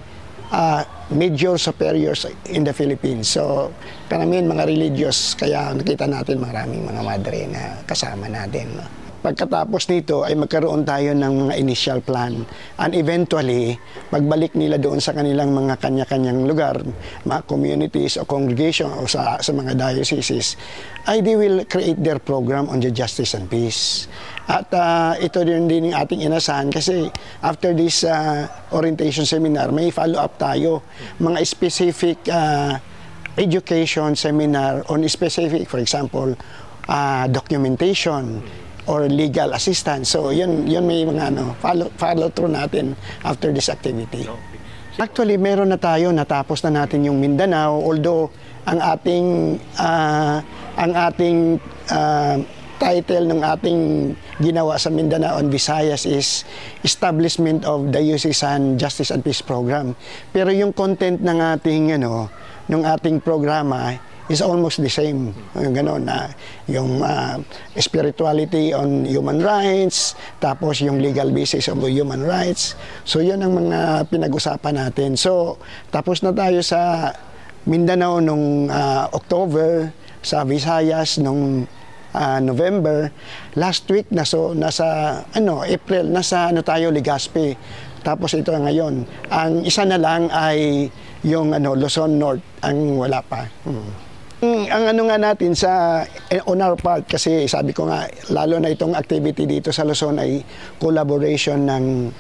uh, 0.54 0.86
Major 1.10 1.58
Superiors 1.58 2.30
in 2.48 2.64
the 2.64 2.72
Philippines. 2.72 3.34
So, 3.34 3.74
karamihan 4.08 4.46
mga 4.46 4.70
religious, 4.70 5.34
kaya 5.34 5.74
nakita 5.74 6.06
natin 6.06 6.40
maraming 6.40 6.86
mga 6.86 7.02
madre 7.02 7.40
na 7.50 7.82
kasama 7.90 8.30
natin. 8.30 8.78
No? 8.78 9.03
Pagkatapos 9.24 9.88
nito 9.88 10.28
ay 10.28 10.36
magkaroon 10.36 10.84
tayo 10.84 11.16
ng 11.16 11.48
mga 11.48 11.54
initial 11.56 12.00
plan. 12.04 12.44
And 12.76 12.92
eventually 12.92 13.80
magbalik 14.12 14.52
nila 14.52 14.76
doon 14.76 15.00
sa 15.00 15.16
kanilang 15.16 15.56
mga 15.56 15.80
kanya-kanyang 15.80 16.44
lugar, 16.44 16.84
mga 17.24 17.48
communities 17.48 18.20
o 18.20 18.28
congregation 18.28 18.92
o 18.92 19.08
sa, 19.08 19.40
sa 19.40 19.56
mga 19.56 19.80
dioceses, 19.80 20.60
ay 21.08 21.24
they 21.24 21.40
will 21.40 21.64
create 21.72 22.04
their 22.04 22.20
program 22.20 22.68
on 22.68 22.84
the 22.84 22.92
justice 22.92 23.32
and 23.32 23.48
peace. 23.48 24.12
At 24.44 24.68
uh, 24.76 25.16
ito 25.24 25.40
din 25.48 25.72
din 25.72 25.88
yung 25.88 25.96
ating 25.96 26.20
inasahan 26.20 26.68
kasi 26.68 27.08
after 27.40 27.72
this 27.72 28.04
uh, 28.04 28.44
orientation 28.76 29.24
seminar, 29.24 29.72
may 29.72 29.88
follow-up 29.88 30.36
tayo, 30.36 30.84
mga 31.24 31.40
specific 31.48 32.20
uh, 32.28 32.76
education 33.40 34.20
seminar 34.20 34.84
on 34.92 35.08
specific, 35.08 35.72
for 35.72 35.80
example, 35.80 36.36
uh, 36.92 37.26
documentation, 37.32 38.44
or 38.88 39.08
legal 39.08 39.54
assistance. 39.56 40.12
So 40.12 40.30
yun 40.34 40.68
yun 40.68 40.84
may 40.88 41.04
mga 41.04 41.34
ano 41.34 41.56
follow 41.60 41.88
follow 41.96 42.28
through 42.32 42.52
natin 42.52 42.98
after 43.24 43.52
this 43.52 43.70
activity. 43.70 44.28
Actually 45.02 45.42
meron 45.42 45.74
na 45.74 45.80
tayo 45.82 46.14
natapos 46.14 46.62
na 46.68 46.86
natin 46.86 47.08
yung 47.08 47.18
Mindanao 47.18 47.82
although 47.82 48.30
ang 48.64 48.80
ating 48.80 49.58
uh, 49.82 50.38
ang 50.78 50.92
ating 50.94 51.58
uh, 51.90 52.38
title 52.84 53.26
ng 53.32 53.42
ating 53.42 53.80
ginawa 54.44 54.76
sa 54.76 54.92
Mindanao 54.92 55.40
and 55.40 55.48
Visayas 55.48 56.04
is 56.04 56.44
Establishment 56.84 57.64
of 57.64 57.96
the 57.96 58.04
Diocesan 58.04 58.76
Justice 58.76 59.08
and 59.14 59.24
Peace 59.24 59.40
Program. 59.40 59.96
Pero 60.36 60.52
yung 60.52 60.76
content 60.76 61.24
ng 61.24 61.40
ating 61.40 61.96
ano 61.96 62.28
ng 62.68 62.84
ating 62.84 63.24
programa 63.24 63.96
is 64.32 64.40
almost 64.40 64.80
the 64.80 64.92
same. 64.92 65.36
Yung 65.58 65.76
gano'n 65.76 66.04
na 66.04 66.32
yung 66.72 67.04
uh, 67.04 67.40
spirituality 67.76 68.72
on 68.72 69.04
human 69.04 69.44
rights, 69.44 70.16
tapos 70.40 70.80
yung 70.80 71.04
legal 71.04 71.28
basis 71.36 71.68
of 71.68 71.84
human 71.84 72.24
rights. 72.24 72.80
So 73.04 73.20
yun 73.20 73.44
ang 73.44 73.56
mga 73.58 74.08
pinag-usapan 74.08 74.80
natin. 74.80 75.20
So 75.20 75.60
tapos 75.92 76.24
na 76.24 76.32
tayo 76.32 76.64
sa 76.64 77.12
Mindanao 77.68 78.20
nung 78.20 78.68
uh, 78.68 79.08
October, 79.12 79.92
sa 80.24 80.48
Visayas 80.48 81.20
nung 81.20 81.68
uh, 82.16 82.40
November. 82.40 83.12
Last 83.60 83.88
week 83.92 84.08
na 84.08 84.24
so 84.24 84.56
nasa 84.56 85.20
ano 85.36 85.68
April 85.68 86.08
nasa 86.08 86.52
ano 86.54 86.64
tayo 86.64 86.92
Legazpi. 86.92 87.56
Tapos 88.04 88.36
ito 88.36 88.52
ngayon. 88.52 89.08
Ang 89.32 89.64
isa 89.64 89.88
na 89.88 89.96
lang 89.96 90.28
ay 90.32 90.92
yung 91.24 91.56
ano 91.56 91.76
Luzon 91.76 92.20
North 92.20 92.44
ang 92.64 93.00
wala 93.00 93.20
pa. 93.24 93.48
Hmm. 93.64 94.13
Ang 94.44 94.84
ano 94.92 95.08
nga 95.08 95.16
natin 95.16 95.56
sa 95.56 96.04
eh, 96.28 96.44
on 96.44 96.60
our 96.60 96.76
part 96.76 97.08
kasi 97.08 97.48
sabi 97.48 97.72
ko 97.72 97.88
nga 97.88 98.12
lalo 98.28 98.60
na 98.60 98.76
itong 98.76 98.92
activity 98.92 99.48
dito 99.48 99.72
sa 99.72 99.88
Luzon 99.88 100.20
ay 100.20 100.44
collaboration 100.84 101.64
ng 101.64 102.12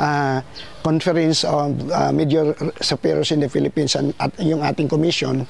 uh, 0.00 0.40
Conference 0.80 1.44
of 1.44 1.76
uh, 1.92 2.08
Major 2.16 2.56
Superiors 2.80 3.28
in 3.28 3.44
the 3.44 3.52
Philippines 3.52 3.92
and, 3.92 4.16
at 4.16 4.32
yung 4.40 4.64
ating 4.64 4.88
commission 4.88 5.44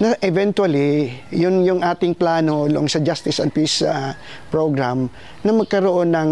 na 0.00 0.16
eventually 0.24 1.12
yun 1.28 1.60
yung 1.60 1.84
ating 1.84 2.16
plano 2.16 2.64
long 2.64 2.88
sa 2.88 3.04
Justice 3.04 3.36
and 3.44 3.52
Peace 3.52 3.84
uh, 3.84 4.16
program 4.48 5.12
na 5.44 5.52
magkaroon 5.52 6.16
ng 6.16 6.30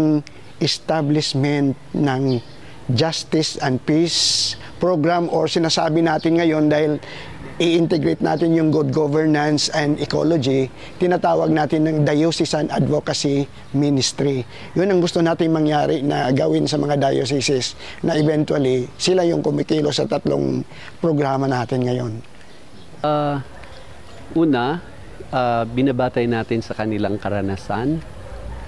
establishment 0.57 1.77
ng 1.93 2.41
Justice 2.89 3.61
and 3.61 3.77
Peace 3.85 4.57
program 4.81 5.29
or 5.29 5.45
sinasabi 5.45 6.01
natin 6.01 6.41
ngayon 6.41 6.65
dahil 6.65 6.97
i-integrate 7.59 8.23
natin 8.23 8.55
yung 8.55 8.71
good 8.71 8.87
governance 8.95 9.67
and 9.75 9.99
ecology, 9.99 10.71
tinatawag 10.95 11.51
natin 11.51 11.83
ng 11.83 11.97
Diocesan 12.07 12.71
Advocacy 12.71 13.43
Ministry. 13.75 14.47
Yun 14.79 14.95
ang 14.95 14.99
gusto 15.03 15.19
natin 15.19 15.51
mangyari 15.51 15.99
na 15.99 16.31
gawin 16.31 16.71
sa 16.71 16.79
mga 16.79 16.95
dioceses 17.11 17.75
na 17.99 18.15
eventually 18.15 18.87
sila 18.95 19.27
yung 19.27 19.43
kumikilo 19.43 19.91
sa 19.91 20.07
tatlong 20.07 20.63
programa 21.03 21.51
natin 21.51 21.83
ngayon. 21.83 22.13
Uh, 23.03 23.43
una, 24.39 24.79
uh, 25.35 25.67
binabatay 25.67 26.31
natin 26.31 26.63
sa 26.63 26.71
kanilang 26.71 27.19
karanasan. 27.19 27.99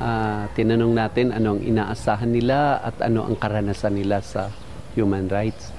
Uh, 0.01 0.49
tinanong 0.58 0.97
natin 0.97 1.32
anong 1.32 1.63
inaasahan 1.63 2.27
nila 2.27 2.82
at 2.84 2.99
ano 3.06 3.23
ang 3.23 3.39
karanasan 3.39 3.95
nila 3.95 4.19
sa 4.19 4.51
human 4.99 5.32
rights. 5.32 5.71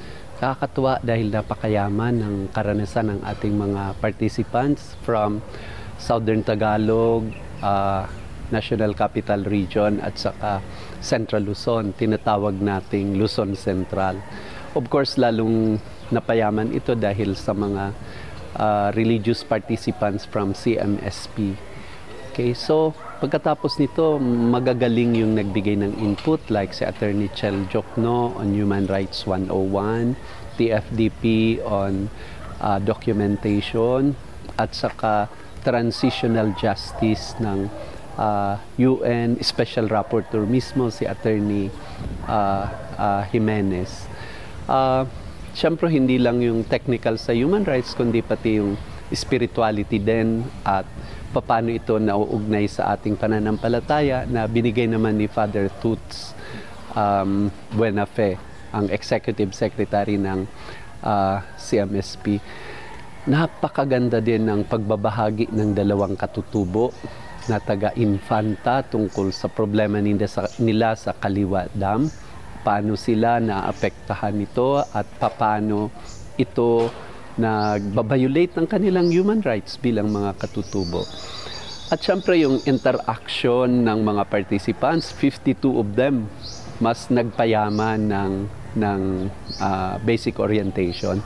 Nakakatuwa 0.42 0.98
dahil 1.06 1.30
napakayaman 1.30 2.18
ng 2.18 2.36
karanasan 2.50 3.14
ng 3.14 3.20
ating 3.22 3.54
mga 3.54 3.94
participants 4.02 4.98
from 5.06 5.38
Southern 6.02 6.42
Tagalog, 6.42 7.30
uh, 7.62 8.10
National 8.50 8.90
Capital 8.98 9.46
Region 9.46 10.02
at 10.02 10.18
saka 10.18 10.58
Central 10.98 11.46
Luzon, 11.46 11.94
tinatawag 11.94 12.58
nating 12.58 13.22
Luzon 13.22 13.54
Central. 13.54 14.18
Of 14.74 14.90
course, 14.90 15.14
lalong 15.14 15.78
napayaman 16.10 16.74
ito 16.74 16.98
dahil 16.98 17.38
sa 17.38 17.54
mga 17.54 17.94
uh, 18.58 18.90
religious 18.98 19.46
participants 19.46 20.26
from 20.26 20.58
CMSP. 20.58 21.54
Okay, 22.34 22.50
so 22.50 22.98
pagkatapos 23.22 23.78
nito, 23.78 24.18
magagaling 24.18 25.22
yung 25.22 25.38
nagbigay 25.38 25.78
ng 25.78 25.94
input 26.02 26.42
like 26.50 26.74
si 26.74 26.82
Attorney 26.82 27.30
Chel 27.38 27.54
Jokno 27.70 28.34
on 28.34 28.50
Human 28.50 28.90
Rights 28.90 29.30
101, 29.30 30.18
TFDP 30.58 31.62
on 31.62 32.10
uh, 32.58 32.82
documentation 32.82 34.18
at 34.58 34.74
saka 34.74 35.30
transitional 35.62 36.50
justice 36.58 37.38
ng 37.38 37.70
uh, 38.18 38.58
UN 38.74 39.38
Special 39.38 39.86
Rapporteur 39.86 40.42
mismo 40.42 40.90
si 40.90 41.06
Attorney 41.06 41.70
uh, 42.26 42.66
uh, 42.98 43.22
Jimenez. 43.30 44.10
Uh, 44.66 45.06
Siyempre 45.52 45.92
hindi 45.92 46.16
lang 46.16 46.40
yung 46.40 46.64
technical 46.64 47.20
sa 47.20 47.36
human 47.36 47.68
rights 47.68 47.92
kundi 47.92 48.24
pati 48.24 48.56
yung 48.56 48.72
spirituality 49.12 50.00
din 50.00 50.40
at 50.64 50.88
paano 51.40 51.72
ito 51.72 51.96
nauugnay 51.96 52.68
sa 52.68 52.92
ating 52.92 53.16
pananampalataya 53.16 54.28
na 54.28 54.44
binigay 54.44 54.84
naman 54.84 55.16
ni 55.16 55.30
Father 55.30 55.72
Toots 55.80 56.36
um, 56.92 57.48
Buenafe 57.72 58.36
ang 58.72 58.88
executive 58.92 59.52
secretary 59.56 60.20
ng 60.20 60.44
uh, 61.04 61.40
CMSP. 61.56 62.40
Napakaganda 63.28 64.18
din 64.18 64.48
ng 64.50 64.66
pagbabahagi 64.66 65.52
ng 65.54 65.72
dalawang 65.72 66.18
katutubo 66.18 66.90
na 67.46 67.62
taga-infanta 67.62 68.82
tungkol 68.86 69.30
sa 69.30 69.46
problema 69.46 70.02
nila 70.02 70.26
sa, 70.26 70.46
nila 70.58 70.94
sa 70.98 71.14
Kaliwa 71.14 71.70
Dam, 71.74 72.10
paano 72.62 72.94
sila 72.94 73.42
naapektahan 73.42 74.34
nito 74.34 74.82
at 74.82 75.06
paano 75.18 75.90
ito 76.38 76.90
nagbabiolate 77.36 78.56
ng 78.58 78.66
kanilang 78.68 79.08
human 79.08 79.40
rights 79.44 79.80
bilang 79.80 80.12
mga 80.12 80.36
katutubo. 80.36 81.06
At 81.92 82.00
syempre 82.00 82.40
yung 82.40 82.60
interaction 82.64 83.84
ng 83.84 83.98
mga 84.00 84.24
participants, 84.32 85.12
52 85.12 85.76
of 85.76 85.92
them, 85.92 86.28
mas 86.80 87.12
nagpayaman 87.12 88.08
ng 88.08 88.32
ng 88.72 89.28
uh, 89.60 90.00
basic 90.00 90.40
orientation. 90.40 91.20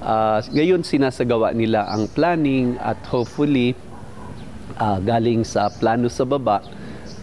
Uh, 0.00 0.40
ngayon 0.56 0.80
sinasagawa 0.80 1.52
nila 1.52 1.84
ang 1.84 2.08
planning 2.16 2.80
at 2.80 2.96
hopefully 3.12 3.76
uh, 4.80 4.96
galing 5.04 5.44
sa 5.44 5.68
plano 5.68 6.08
sa 6.08 6.24
baba 6.24 6.64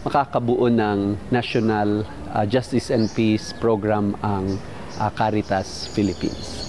makakabuo 0.06 0.70
ng 0.70 1.18
National 1.34 2.06
uh, 2.30 2.46
Justice 2.46 2.94
and 2.94 3.10
Peace 3.18 3.50
Program 3.58 4.14
ang 4.22 4.54
uh, 5.02 5.10
Caritas 5.10 5.90
Philippines. 5.90 6.67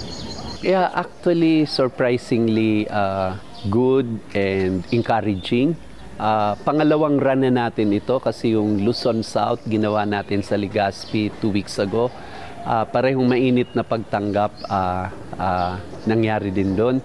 Yeah, 0.60 0.92
actually 0.92 1.64
surprisingly 1.72 2.84
uh, 2.92 3.40
good 3.72 4.20
and 4.36 4.84
encouraging. 4.92 5.80
Uh, 6.20 6.60
pangalawang 6.68 7.16
run 7.16 7.48
na 7.48 7.52
natin 7.72 7.96
ito 7.96 8.20
kasi 8.20 8.60
yung 8.60 8.84
Luzon 8.84 9.24
South 9.24 9.64
ginawa 9.64 10.04
natin 10.04 10.44
sa 10.44 10.60
Legazpi 10.60 11.32
two 11.40 11.56
weeks 11.56 11.80
ago. 11.80 12.12
Uh, 12.68 12.84
parehong 12.92 13.24
mainit 13.24 13.72
na 13.72 13.88
pagtanggap 13.88 14.52
uh, 14.68 15.08
uh, 15.40 15.80
nangyari 16.04 16.52
din 16.52 16.76
doon. 16.76 17.00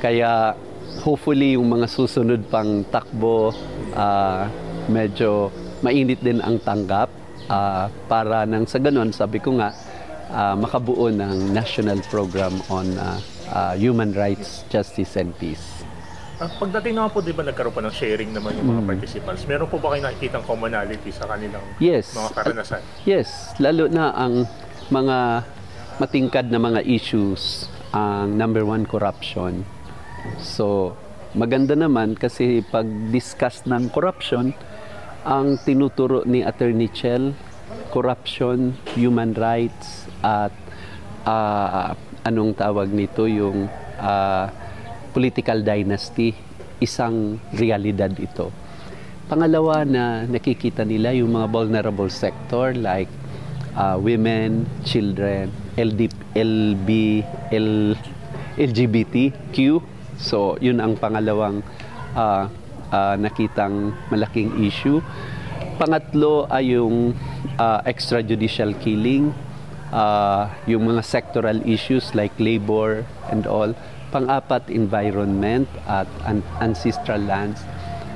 Kaya 0.00 0.56
hopefully 1.04 1.60
yung 1.60 1.68
mga 1.68 1.92
susunod 1.92 2.48
pang 2.48 2.88
takbo 2.88 3.52
uh, 3.92 4.48
medyo 4.88 5.52
mainit 5.84 6.24
din 6.24 6.40
ang 6.40 6.56
tanggap 6.56 7.12
uh, 7.52 7.92
para 8.08 8.48
nang 8.48 8.64
sa 8.64 8.80
ganon 8.80 9.12
sabi 9.12 9.44
ko 9.44 9.60
nga 9.60 9.76
uh, 10.30 10.56
makabuo 10.56 11.10
ng 11.10 11.52
national 11.52 12.00
program 12.08 12.52
on 12.70 12.86
uh, 12.96 13.18
uh, 13.50 13.74
human 13.74 14.12
rights, 14.12 14.64
justice 14.70 15.16
and 15.16 15.36
peace. 15.36 15.84
Uh, 16.34 16.50
pagdating 16.58 16.98
naman 16.98 17.14
po, 17.14 17.22
di 17.22 17.30
ba 17.30 17.46
nagkaroon 17.46 17.70
pa 17.70 17.82
ng 17.86 17.94
sharing 17.94 18.34
naman 18.34 18.58
yung 18.58 18.68
mga 18.74 18.82
mm. 18.82 18.90
participants? 18.90 19.42
Meron 19.46 19.70
po 19.70 19.78
ba 19.78 19.94
kayo 19.94 20.02
nakikita 20.02 20.42
commonality 20.42 21.14
sa 21.14 21.30
kanilang 21.30 21.62
yes. 21.78 22.10
mga 22.10 22.30
karanasan? 22.34 22.82
Uh, 22.82 23.06
yes, 23.06 23.54
lalo 23.62 23.86
na 23.86 24.10
ang 24.18 24.42
mga 24.90 25.46
matingkad 26.02 26.50
na 26.50 26.58
mga 26.58 26.82
issues, 26.82 27.70
ang 27.94 28.34
number 28.34 28.66
one, 28.66 28.82
corruption. 28.82 29.62
So, 30.42 30.98
maganda 31.38 31.78
naman 31.78 32.18
kasi 32.18 32.66
pag 32.66 32.86
discuss 33.14 33.62
ng 33.70 33.94
corruption, 33.94 34.50
ang 35.22 35.56
tinuturo 35.62 36.26
ni 36.26 36.42
Attorney 36.42 36.90
Chell, 36.90 37.30
corruption, 37.94 38.74
human 38.98 39.30
rights, 39.38 40.10
at 40.18 40.50
uh, 41.22 41.94
anong 42.26 42.58
tawag 42.58 42.90
nito, 42.90 43.30
yung 43.30 43.70
uh, 44.02 44.46
political 45.14 45.62
dynasty, 45.62 46.34
isang 46.82 47.38
realidad 47.54 48.10
ito. 48.18 48.50
Pangalawa 49.30 49.86
na 49.86 50.26
nakikita 50.26 50.82
nila 50.82 51.14
yung 51.14 51.38
mga 51.38 51.46
vulnerable 51.48 52.10
sector 52.10 52.74
like 52.74 53.08
uh, 53.78 53.96
women, 53.96 54.66
children, 54.82 55.48
LD, 55.78 56.10
LB, 56.34 56.88
L, 57.54 57.94
LGBTQ. 58.58 59.56
So, 60.18 60.58
yun 60.60 60.82
ang 60.82 60.98
pangalawang 60.98 61.62
uh, 62.12 62.50
uh, 62.90 63.14
nakitang 63.18 63.94
malaking 64.10 64.54
issue. 64.62 65.02
Pangatlo 65.74 66.46
ay 66.46 66.78
yung 66.78 67.18
uh, 67.58 67.80
extrajudicial 67.82 68.78
killing, 68.78 69.34
uh, 69.90 70.46
yung 70.70 70.86
mga 70.86 71.02
sectoral 71.02 71.58
issues 71.66 72.14
like 72.14 72.30
labor 72.38 73.02
and 73.30 73.46
all. 73.50 73.74
Pang-apat, 74.14 74.70
environment 74.70 75.66
at 75.90 76.06
ancestral 76.62 77.18
lands. 77.26 77.66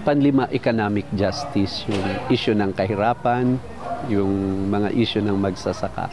Panlima, 0.06 0.46
economic 0.54 1.02
justice, 1.18 1.82
yung 1.90 2.06
issue 2.30 2.54
ng 2.54 2.70
kahirapan, 2.70 3.59
yung 4.06 4.70
mga 4.70 4.94
issue 4.94 5.18
ng 5.18 5.34
magsasaka. 5.34 6.06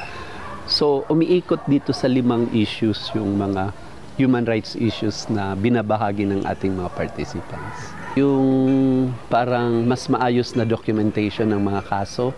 So, 0.65 1.05
umiikot 1.05 1.69
dito 1.69 1.93
sa 1.93 2.09
limang 2.09 2.49
issues 2.49 3.13
yung 3.13 3.37
mga 3.37 3.69
human 4.17 4.49
rights 4.49 4.73
issues 4.73 5.29
na 5.29 5.53
binabahagi 5.53 6.25
ng 6.25 6.41
ating 6.49 6.73
mga 6.73 6.89
participants. 6.97 8.04
Yung 8.15 9.11
parang 9.27 9.83
mas 9.83 10.07
maayos 10.07 10.55
na 10.55 10.63
documentation 10.63 11.51
ng 11.51 11.59
mga 11.59 11.83
kaso 11.83 12.31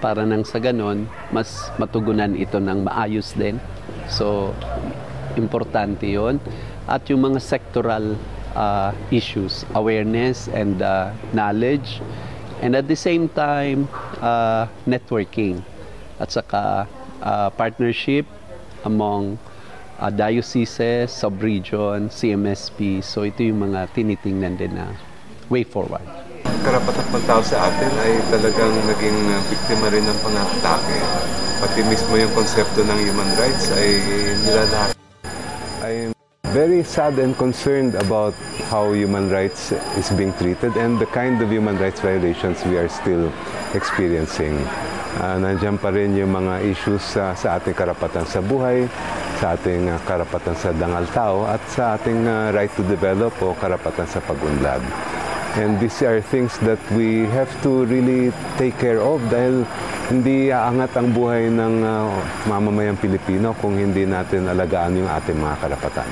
para 0.00 0.24
nang 0.24 0.40
sa 0.40 0.56
ganon, 0.56 1.04
mas 1.28 1.68
matugunan 1.76 2.32
ito 2.32 2.56
ng 2.56 2.88
maayos 2.88 3.36
din. 3.36 3.60
So, 4.08 4.56
importante 5.36 6.08
yon 6.08 6.40
at 6.88 7.04
yung 7.12 7.28
mga 7.28 7.44
sectoral 7.44 8.16
uh, 8.56 8.96
issues, 9.12 9.68
awareness 9.76 10.48
and 10.48 10.80
uh, 10.80 11.12
knowledge, 11.36 12.00
and 12.64 12.72
at 12.72 12.88
the 12.88 12.96
same 12.96 13.28
time, 13.28 13.84
uh, 14.24 14.64
networking 14.88 15.60
at 16.16 16.32
saka 16.32 16.88
uh, 17.20 17.52
partnership 17.52 18.24
among 18.88 19.36
uh, 20.00 20.08
dioceses, 20.08 21.12
sub-region, 21.12 22.08
CMSP. 22.08 23.04
So 23.04 23.28
ito 23.28 23.44
yung 23.44 23.68
mga 23.68 23.92
tinitingnan 23.92 24.56
din 24.56 24.72
na 24.72 25.07
way 25.48 25.64
forward. 25.64 26.04
Karapat 26.64 26.94
ng 27.00 27.24
tao 27.24 27.40
sa 27.40 27.72
atin 27.72 27.92
ay 28.04 28.12
talagang 28.28 28.72
naging 28.84 29.18
biktima 29.48 29.88
rin 29.88 30.04
ng 30.04 30.18
pang-atake. 30.20 30.98
Pati 31.58 31.80
mismo 31.88 32.14
yung 32.14 32.32
konsepto 32.36 32.84
ng 32.84 32.98
human 33.02 33.30
rights 33.40 33.72
ay 33.72 33.88
nilalahat. 34.44 34.92
I'm 35.82 36.12
very 36.52 36.84
sad 36.84 37.16
and 37.18 37.36
concerned 37.36 37.96
about 37.96 38.36
how 38.68 38.92
human 38.92 39.32
rights 39.32 39.72
is 39.96 40.12
being 40.12 40.32
treated 40.36 40.76
and 40.76 41.00
the 41.00 41.08
kind 41.10 41.40
of 41.40 41.48
human 41.48 41.76
rights 41.80 42.00
violations 42.00 42.60
we 42.68 42.76
are 42.76 42.88
still 42.88 43.32
experiencing. 43.72 44.60
Uh, 45.18 45.40
nandiyan 45.40 45.80
pa 45.80 45.88
rin 45.88 46.14
yung 46.14 46.30
mga 46.30 46.62
issues 46.68 47.16
uh, 47.16 47.32
sa 47.32 47.58
ating 47.58 47.74
karapatan 47.74 48.22
sa 48.28 48.38
buhay, 48.44 48.86
sa 49.40 49.56
ating 49.56 49.88
uh, 49.88 49.98
karapatan 50.04 50.54
sa 50.54 50.70
dangal 50.76 51.06
tao 51.10 51.48
at 51.48 51.62
sa 51.66 51.96
ating 51.96 52.22
uh, 52.28 52.52
right 52.52 52.70
to 52.76 52.84
develop 52.86 53.32
o 53.40 53.56
karapatan 53.56 54.06
sa 54.06 54.20
pag-unlad. 54.22 54.84
And 55.56 55.80
these 55.80 56.04
are 56.04 56.20
things 56.20 56.52
that 56.68 56.78
we 56.92 57.24
have 57.32 57.48
to 57.64 57.88
really 57.88 58.34
take 58.60 58.76
care 58.76 59.00
of 59.00 59.24
dahil 59.32 59.64
hindi 60.12 60.52
aangat 60.52 60.92
ang 60.96 61.12
buhay 61.16 61.48
ng 61.48 61.74
uh, 61.84 62.12
mamamayang 62.44 63.00
Pilipino 63.00 63.56
kung 63.56 63.76
hindi 63.76 64.04
natin 64.04 64.44
alagaan 64.48 65.00
yung 65.00 65.08
ating 65.08 65.36
mga 65.40 65.56
karapatan. 65.60 66.08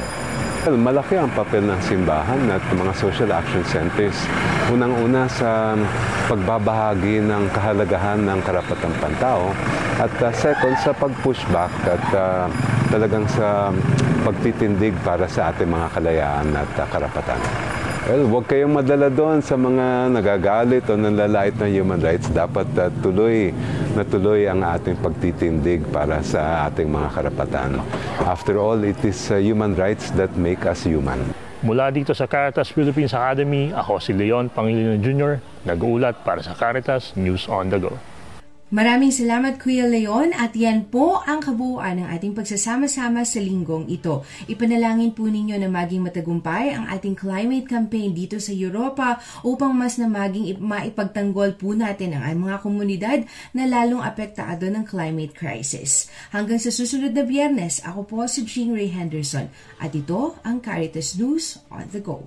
Well, 0.66 0.82
malaki 0.82 1.14
ang 1.14 1.30
papel 1.30 1.62
ng 1.62 1.78
simbahan 1.78 2.42
at 2.50 2.58
mga 2.74 2.90
social 2.98 3.30
action 3.30 3.62
centers. 3.70 4.18
Unang-una 4.66 5.30
sa 5.30 5.78
pagbabahagi 6.26 7.22
ng 7.22 7.54
kahalagahan 7.54 8.26
ng 8.26 8.42
karapatang 8.42 8.90
pantao 8.98 9.54
at 10.02 10.10
uh, 10.18 10.34
second 10.34 10.74
sa 10.82 10.90
pag-pushback 10.90 11.70
at 11.86 12.04
uh, 12.18 12.50
talagang 12.90 13.30
sa 13.30 13.70
pagtitindig 14.26 14.90
para 15.06 15.30
sa 15.30 15.54
ating 15.54 15.70
mga 15.70 15.86
kalayaan 15.94 16.46
at 16.50 16.70
uh, 16.82 16.84
karapatan. 16.90 17.38
Well, 18.06 18.22
huwag 18.30 18.46
kayong 18.46 18.70
madala 18.70 19.10
doon 19.10 19.42
sa 19.42 19.58
mga 19.58 20.14
nagagalit 20.14 20.86
o 20.86 20.94
nanlalait 20.94 21.50
ng 21.58 21.66
human 21.66 21.98
rights. 21.98 22.30
Dapat 22.30 22.70
uh, 22.78 22.86
tuloy 23.02 23.50
na 23.98 24.06
tuloy 24.06 24.46
ang 24.46 24.62
ating 24.62 24.94
pagtitindig 25.02 25.82
para 25.90 26.22
sa 26.22 26.70
ating 26.70 26.86
mga 26.86 27.10
karapatan. 27.10 27.82
After 28.22 28.62
all, 28.62 28.78
it 28.86 29.02
is 29.02 29.18
uh, 29.34 29.42
human 29.42 29.74
rights 29.74 30.14
that 30.14 30.30
make 30.38 30.62
us 30.70 30.86
human. 30.86 31.18
Mula 31.66 31.90
dito 31.90 32.14
sa 32.14 32.30
Caritas 32.30 32.70
Philippines 32.70 33.10
Academy, 33.10 33.74
ako 33.74 33.98
si 33.98 34.14
Leon 34.14 34.54
Pangilinan 34.54 35.02
Jr., 35.02 35.42
nag-uulat 35.66 36.22
para 36.22 36.38
sa 36.46 36.54
Caritas 36.54 37.10
News 37.18 37.50
on 37.50 37.74
the 37.74 37.82
Go. 37.82 37.90
Maraming 38.66 39.14
salamat 39.14 39.62
Kuya 39.62 39.86
Leon 39.86 40.34
at 40.34 40.50
yan 40.58 40.90
po 40.90 41.22
ang 41.22 41.38
kabuuan 41.38 42.02
ng 42.02 42.10
ating 42.10 42.34
pagsasama-sama 42.34 43.22
sa 43.22 43.38
linggong 43.38 43.86
ito. 43.86 44.26
Ipanalangin 44.50 45.14
po 45.14 45.30
ninyo 45.30 45.54
na 45.54 45.70
maging 45.70 46.02
matagumpay 46.02 46.74
ang 46.74 46.90
ating 46.90 47.14
climate 47.14 47.70
campaign 47.70 48.10
dito 48.10 48.42
sa 48.42 48.50
Europa 48.50 49.22
upang 49.46 49.70
mas 49.70 50.02
na 50.02 50.10
maging 50.10 50.58
maipagtanggol 50.58 51.54
po 51.54 51.78
natin 51.78 52.18
ang 52.18 52.42
mga 52.42 52.58
komunidad 52.58 53.18
na 53.54 53.70
lalong 53.70 54.02
apektado 54.02 54.66
ng 54.66 54.82
climate 54.82 55.30
crisis. 55.30 56.10
Hanggang 56.34 56.58
sa 56.58 56.74
susunod 56.74 57.14
na 57.14 57.22
biyernes, 57.22 57.86
ako 57.86 58.02
po 58.02 58.18
si 58.26 58.42
Jean 58.42 58.74
Ray 58.74 58.90
Henderson 58.90 59.46
at 59.78 59.94
ito 59.94 60.42
ang 60.42 60.58
Caritas 60.58 61.14
News 61.14 61.62
on 61.70 61.86
the 61.94 62.02
Go. 62.02 62.26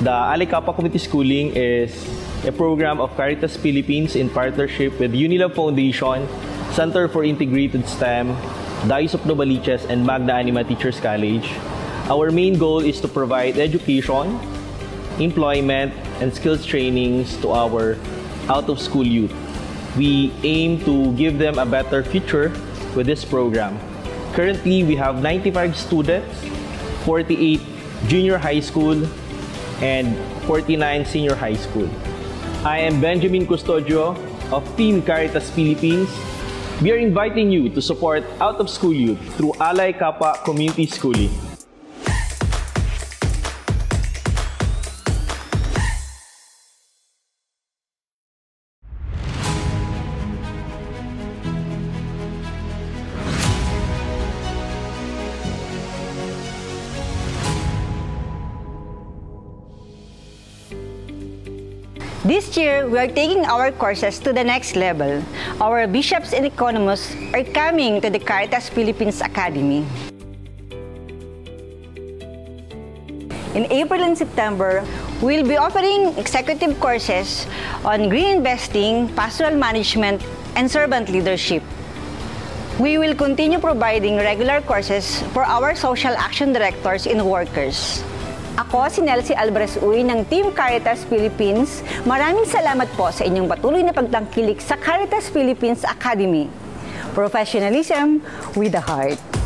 The 0.00 0.08
Alicapa 0.08 0.72
Community 0.74 0.96
Schooling 0.96 1.52
is 1.54 1.92
a 2.48 2.52
program 2.52 3.02
of 3.04 3.14
Caritas 3.20 3.58
Philippines 3.58 4.16
in 4.16 4.30
partnership 4.30 4.98
with 4.98 5.12
Unilab 5.12 5.54
Foundation, 5.54 6.24
Center 6.72 7.06
for 7.06 7.22
Integrated 7.22 7.86
STEM, 7.86 8.32
Dice 8.88 9.12
of 9.12 9.20
Novaliches, 9.28 9.84
and 9.92 10.00
Magna 10.00 10.40
Anima 10.40 10.64
Teachers 10.64 10.98
College. 10.98 11.52
Our 12.08 12.30
main 12.30 12.56
goal 12.56 12.80
is 12.80 12.98
to 13.04 13.08
provide 13.08 13.58
education, 13.58 14.40
employment, 15.20 15.92
and 16.24 16.32
skills 16.32 16.64
trainings 16.64 17.36
to 17.44 17.52
our 17.52 17.98
out-of-school 18.48 19.04
youth. 19.04 19.36
We 19.98 20.32
aim 20.44 20.80
to 20.88 21.12
give 21.12 21.36
them 21.36 21.58
a 21.58 21.66
better 21.66 22.02
future 22.02 22.48
with 22.96 23.04
this 23.04 23.22
program. 23.22 23.76
Currently, 24.32 24.82
we 24.84 24.96
have 24.96 25.20
95 25.20 25.76
students, 25.76 26.32
48 27.04 27.60
junior 28.08 28.38
high 28.38 28.60
school, 28.60 29.04
and 29.82 30.16
49 30.46 31.04
senior 31.04 31.34
high 31.34 31.56
school. 31.56 31.88
I 32.64 32.78
am 32.80 33.00
Benjamin 33.00 33.46
Custodio 33.46 34.16
of 34.52 34.64
Team 34.76 35.02
Caritas 35.02 35.50
Philippines. 35.50 36.08
We 36.80 36.92
are 36.92 37.00
inviting 37.00 37.50
you 37.50 37.68
to 37.70 37.80
support 37.80 38.24
out-of-school 38.40 38.92
youth 38.92 39.20
through 39.36 39.52
Alay 39.60 39.98
Kappa 39.98 40.40
Community 40.44 40.86
Schooling. 40.86 41.49
This 62.30 62.54
year, 62.54 62.86
we 62.86 62.94
are 63.02 63.10
taking 63.10 63.42
our 63.42 63.74
courses 63.74 64.22
to 64.22 64.30
the 64.30 64.46
next 64.46 64.78
level. 64.78 65.18
Our 65.58 65.90
bishops 65.90 66.30
and 66.30 66.46
economists 66.46 67.10
are 67.34 67.42
coming 67.42 67.98
to 67.98 68.06
the 68.06 68.22
Caritas 68.22 68.70
Philippines 68.70 69.18
Academy. 69.18 69.82
In 73.58 73.66
April 73.74 73.98
and 73.98 74.14
September, 74.14 74.86
we'll 75.18 75.42
be 75.42 75.58
offering 75.58 76.14
executive 76.14 76.78
courses 76.78 77.50
on 77.82 78.06
green 78.06 78.38
investing, 78.38 79.10
pastoral 79.18 79.58
management, 79.58 80.22
and 80.54 80.70
servant 80.70 81.10
leadership. 81.10 81.66
We 82.78 82.94
will 83.02 83.18
continue 83.18 83.58
providing 83.58 84.22
regular 84.22 84.62
courses 84.62 85.18
for 85.34 85.42
our 85.42 85.74
social 85.74 86.14
action 86.14 86.54
directors 86.54 87.10
and 87.10 87.26
workers. 87.26 88.06
Ako 88.60 88.92
si 88.92 89.00
Nelsie 89.00 89.32
Alvarez 89.32 89.80
Uy 89.80 90.04
ng 90.04 90.28
Team 90.28 90.52
Caritas 90.52 91.08
Philippines. 91.08 91.80
Maraming 92.04 92.44
salamat 92.44 92.92
po 92.92 93.08
sa 93.08 93.24
inyong 93.24 93.48
patuloy 93.48 93.80
na 93.80 93.96
pagtangkilik 93.96 94.60
sa 94.60 94.76
Caritas 94.76 95.32
Philippines 95.32 95.80
Academy. 95.88 96.44
Professionalism 97.16 98.20
with 98.52 98.76
a 98.76 98.84
heart. 98.84 99.39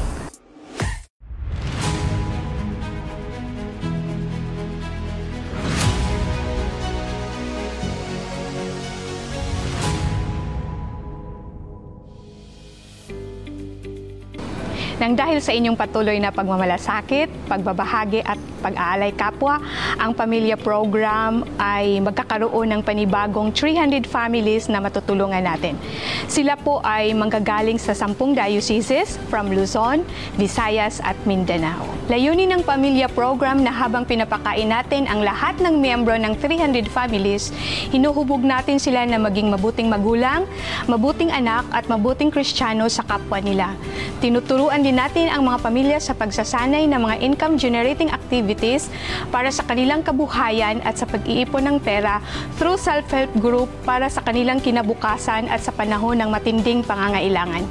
Nang 15.04 15.20
dahil 15.20 15.36
sa 15.44 15.52
inyong 15.52 15.76
patuloy 15.76 16.16
na 16.16 16.32
pagmamalasakit, 16.32 17.28
pagbabahagi 17.44 18.24
at 18.24 18.40
pag-aalay 18.64 19.12
kapwa, 19.12 19.60
ang 20.00 20.16
Pamilya 20.16 20.56
Program 20.56 21.44
ay 21.60 22.00
magkakaroon 22.00 22.72
ng 22.72 22.80
panibagong 22.80 23.52
300 23.52 24.08
families 24.08 24.64
na 24.72 24.80
matutulungan 24.80 25.44
natin. 25.44 25.76
Sila 26.24 26.56
po 26.56 26.80
ay 26.80 27.12
manggagaling 27.12 27.76
sa 27.76 27.92
10 27.92 28.16
dioceses 28.32 29.20
from 29.28 29.52
Luzon, 29.52 30.00
Visayas 30.40 31.04
at 31.04 31.20
Mindanao. 31.28 31.84
Layunin 32.08 32.56
ng 32.56 32.64
Pamilya 32.64 33.12
Program 33.12 33.60
na 33.60 33.76
habang 33.76 34.08
pinapakain 34.08 34.72
natin 34.72 35.04
ang 35.04 35.20
lahat 35.20 35.60
ng 35.60 35.84
miyembro 35.84 36.16
ng 36.16 36.32
300 36.40 36.88
families, 36.88 37.52
hinuhubog 37.92 38.40
natin 38.40 38.80
sila 38.80 39.04
na 39.04 39.20
maging 39.20 39.52
mabuting 39.52 39.92
magulang, 39.92 40.48
mabuting 40.88 41.28
anak 41.28 41.68
at 41.76 41.84
mabuting 41.92 42.32
kristyano 42.32 42.88
sa 42.88 43.04
kapwa 43.04 43.36
nila. 43.44 43.76
Tinuturuan 44.24 44.80
din 44.80 44.93
natin 44.94 45.26
ang 45.26 45.42
mga 45.42 45.58
pamilya 45.58 45.98
sa 45.98 46.14
pagsasanay 46.14 46.86
ng 46.86 47.00
mga 47.02 47.16
income-generating 47.26 48.14
activities 48.14 48.86
para 49.34 49.50
sa 49.50 49.66
kanilang 49.66 50.06
kabuhayan 50.06 50.78
at 50.86 50.94
sa 50.94 51.04
pag-iipon 51.10 51.66
ng 51.66 51.76
pera 51.82 52.22
through 52.54 52.78
self-help 52.78 53.34
group 53.42 53.66
para 53.82 54.06
sa 54.06 54.22
kanilang 54.22 54.62
kinabukasan 54.62 55.50
at 55.50 55.58
sa 55.58 55.74
panahon 55.74 56.22
ng 56.22 56.30
matinding 56.30 56.86
pangangailangan. 56.86 57.66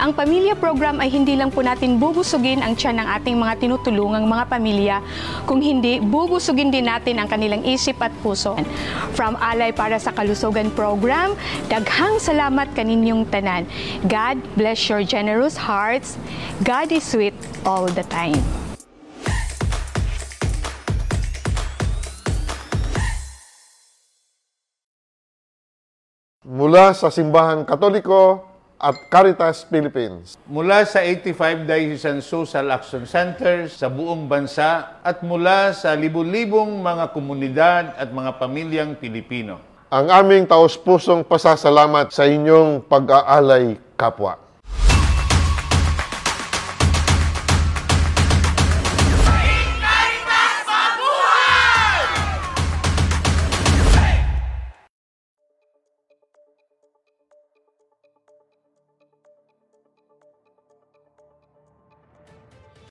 Ang 0.00 0.16
pamilya 0.16 0.56
program 0.56 1.02
ay 1.02 1.12
hindi 1.12 1.36
lang 1.36 1.52
po 1.52 1.60
natin 1.60 2.00
bubusugin 2.00 2.64
ang 2.64 2.72
tiyan 2.72 3.02
ng 3.02 3.08
ating 3.20 3.36
mga 3.36 3.54
tinutulungang 3.60 4.24
mga 4.24 4.44
pamilya, 4.48 4.96
kung 5.44 5.60
hindi, 5.60 6.00
bubusugin 6.00 6.72
din 6.72 6.88
natin 6.88 7.20
ang 7.20 7.28
kanilang 7.28 7.60
isip 7.66 8.00
at 8.00 8.12
puso. 8.24 8.56
From 9.12 9.36
Alay 9.36 9.74
para 9.76 10.00
sa 10.00 10.14
Kalusugan 10.14 10.72
program, 10.72 11.36
daghang 11.68 12.16
salamat 12.16 12.72
kaninyong 12.72 13.28
tanan. 13.28 13.68
God 14.08 14.40
bless 14.56 14.88
your 14.88 15.04
generous 15.04 15.58
hearts. 15.58 16.16
God 16.64 16.88
is 16.88 17.04
sweet 17.04 17.36
all 17.66 17.84
the 17.90 18.04
time. 18.08 18.40
Mula 26.42 26.92
sa 26.92 27.08
Simbahan 27.08 27.64
Katoliko 27.64 28.51
at 28.82 28.98
Caritas 29.06 29.62
Philippines. 29.70 30.34
Mula 30.50 30.82
sa 30.82 31.06
85 31.06 31.70
Diocesan 31.70 32.18
Social 32.18 32.66
Action 32.74 33.06
Centers 33.06 33.78
sa 33.78 33.86
buong 33.86 34.26
bansa 34.26 34.98
at 35.06 35.22
mula 35.22 35.70
sa 35.70 35.94
libu-libong 35.94 36.82
mga 36.82 37.14
komunidad 37.14 37.94
at 37.94 38.10
mga 38.10 38.42
pamilyang 38.42 38.92
Pilipino. 38.98 39.62
Ang 39.86 40.10
aming 40.10 40.44
taos-pusong 40.50 41.22
pasasalamat 41.22 42.10
sa 42.10 42.26
inyong 42.26 42.82
pag-aalay 42.90 43.78
kapwa. 43.94 44.51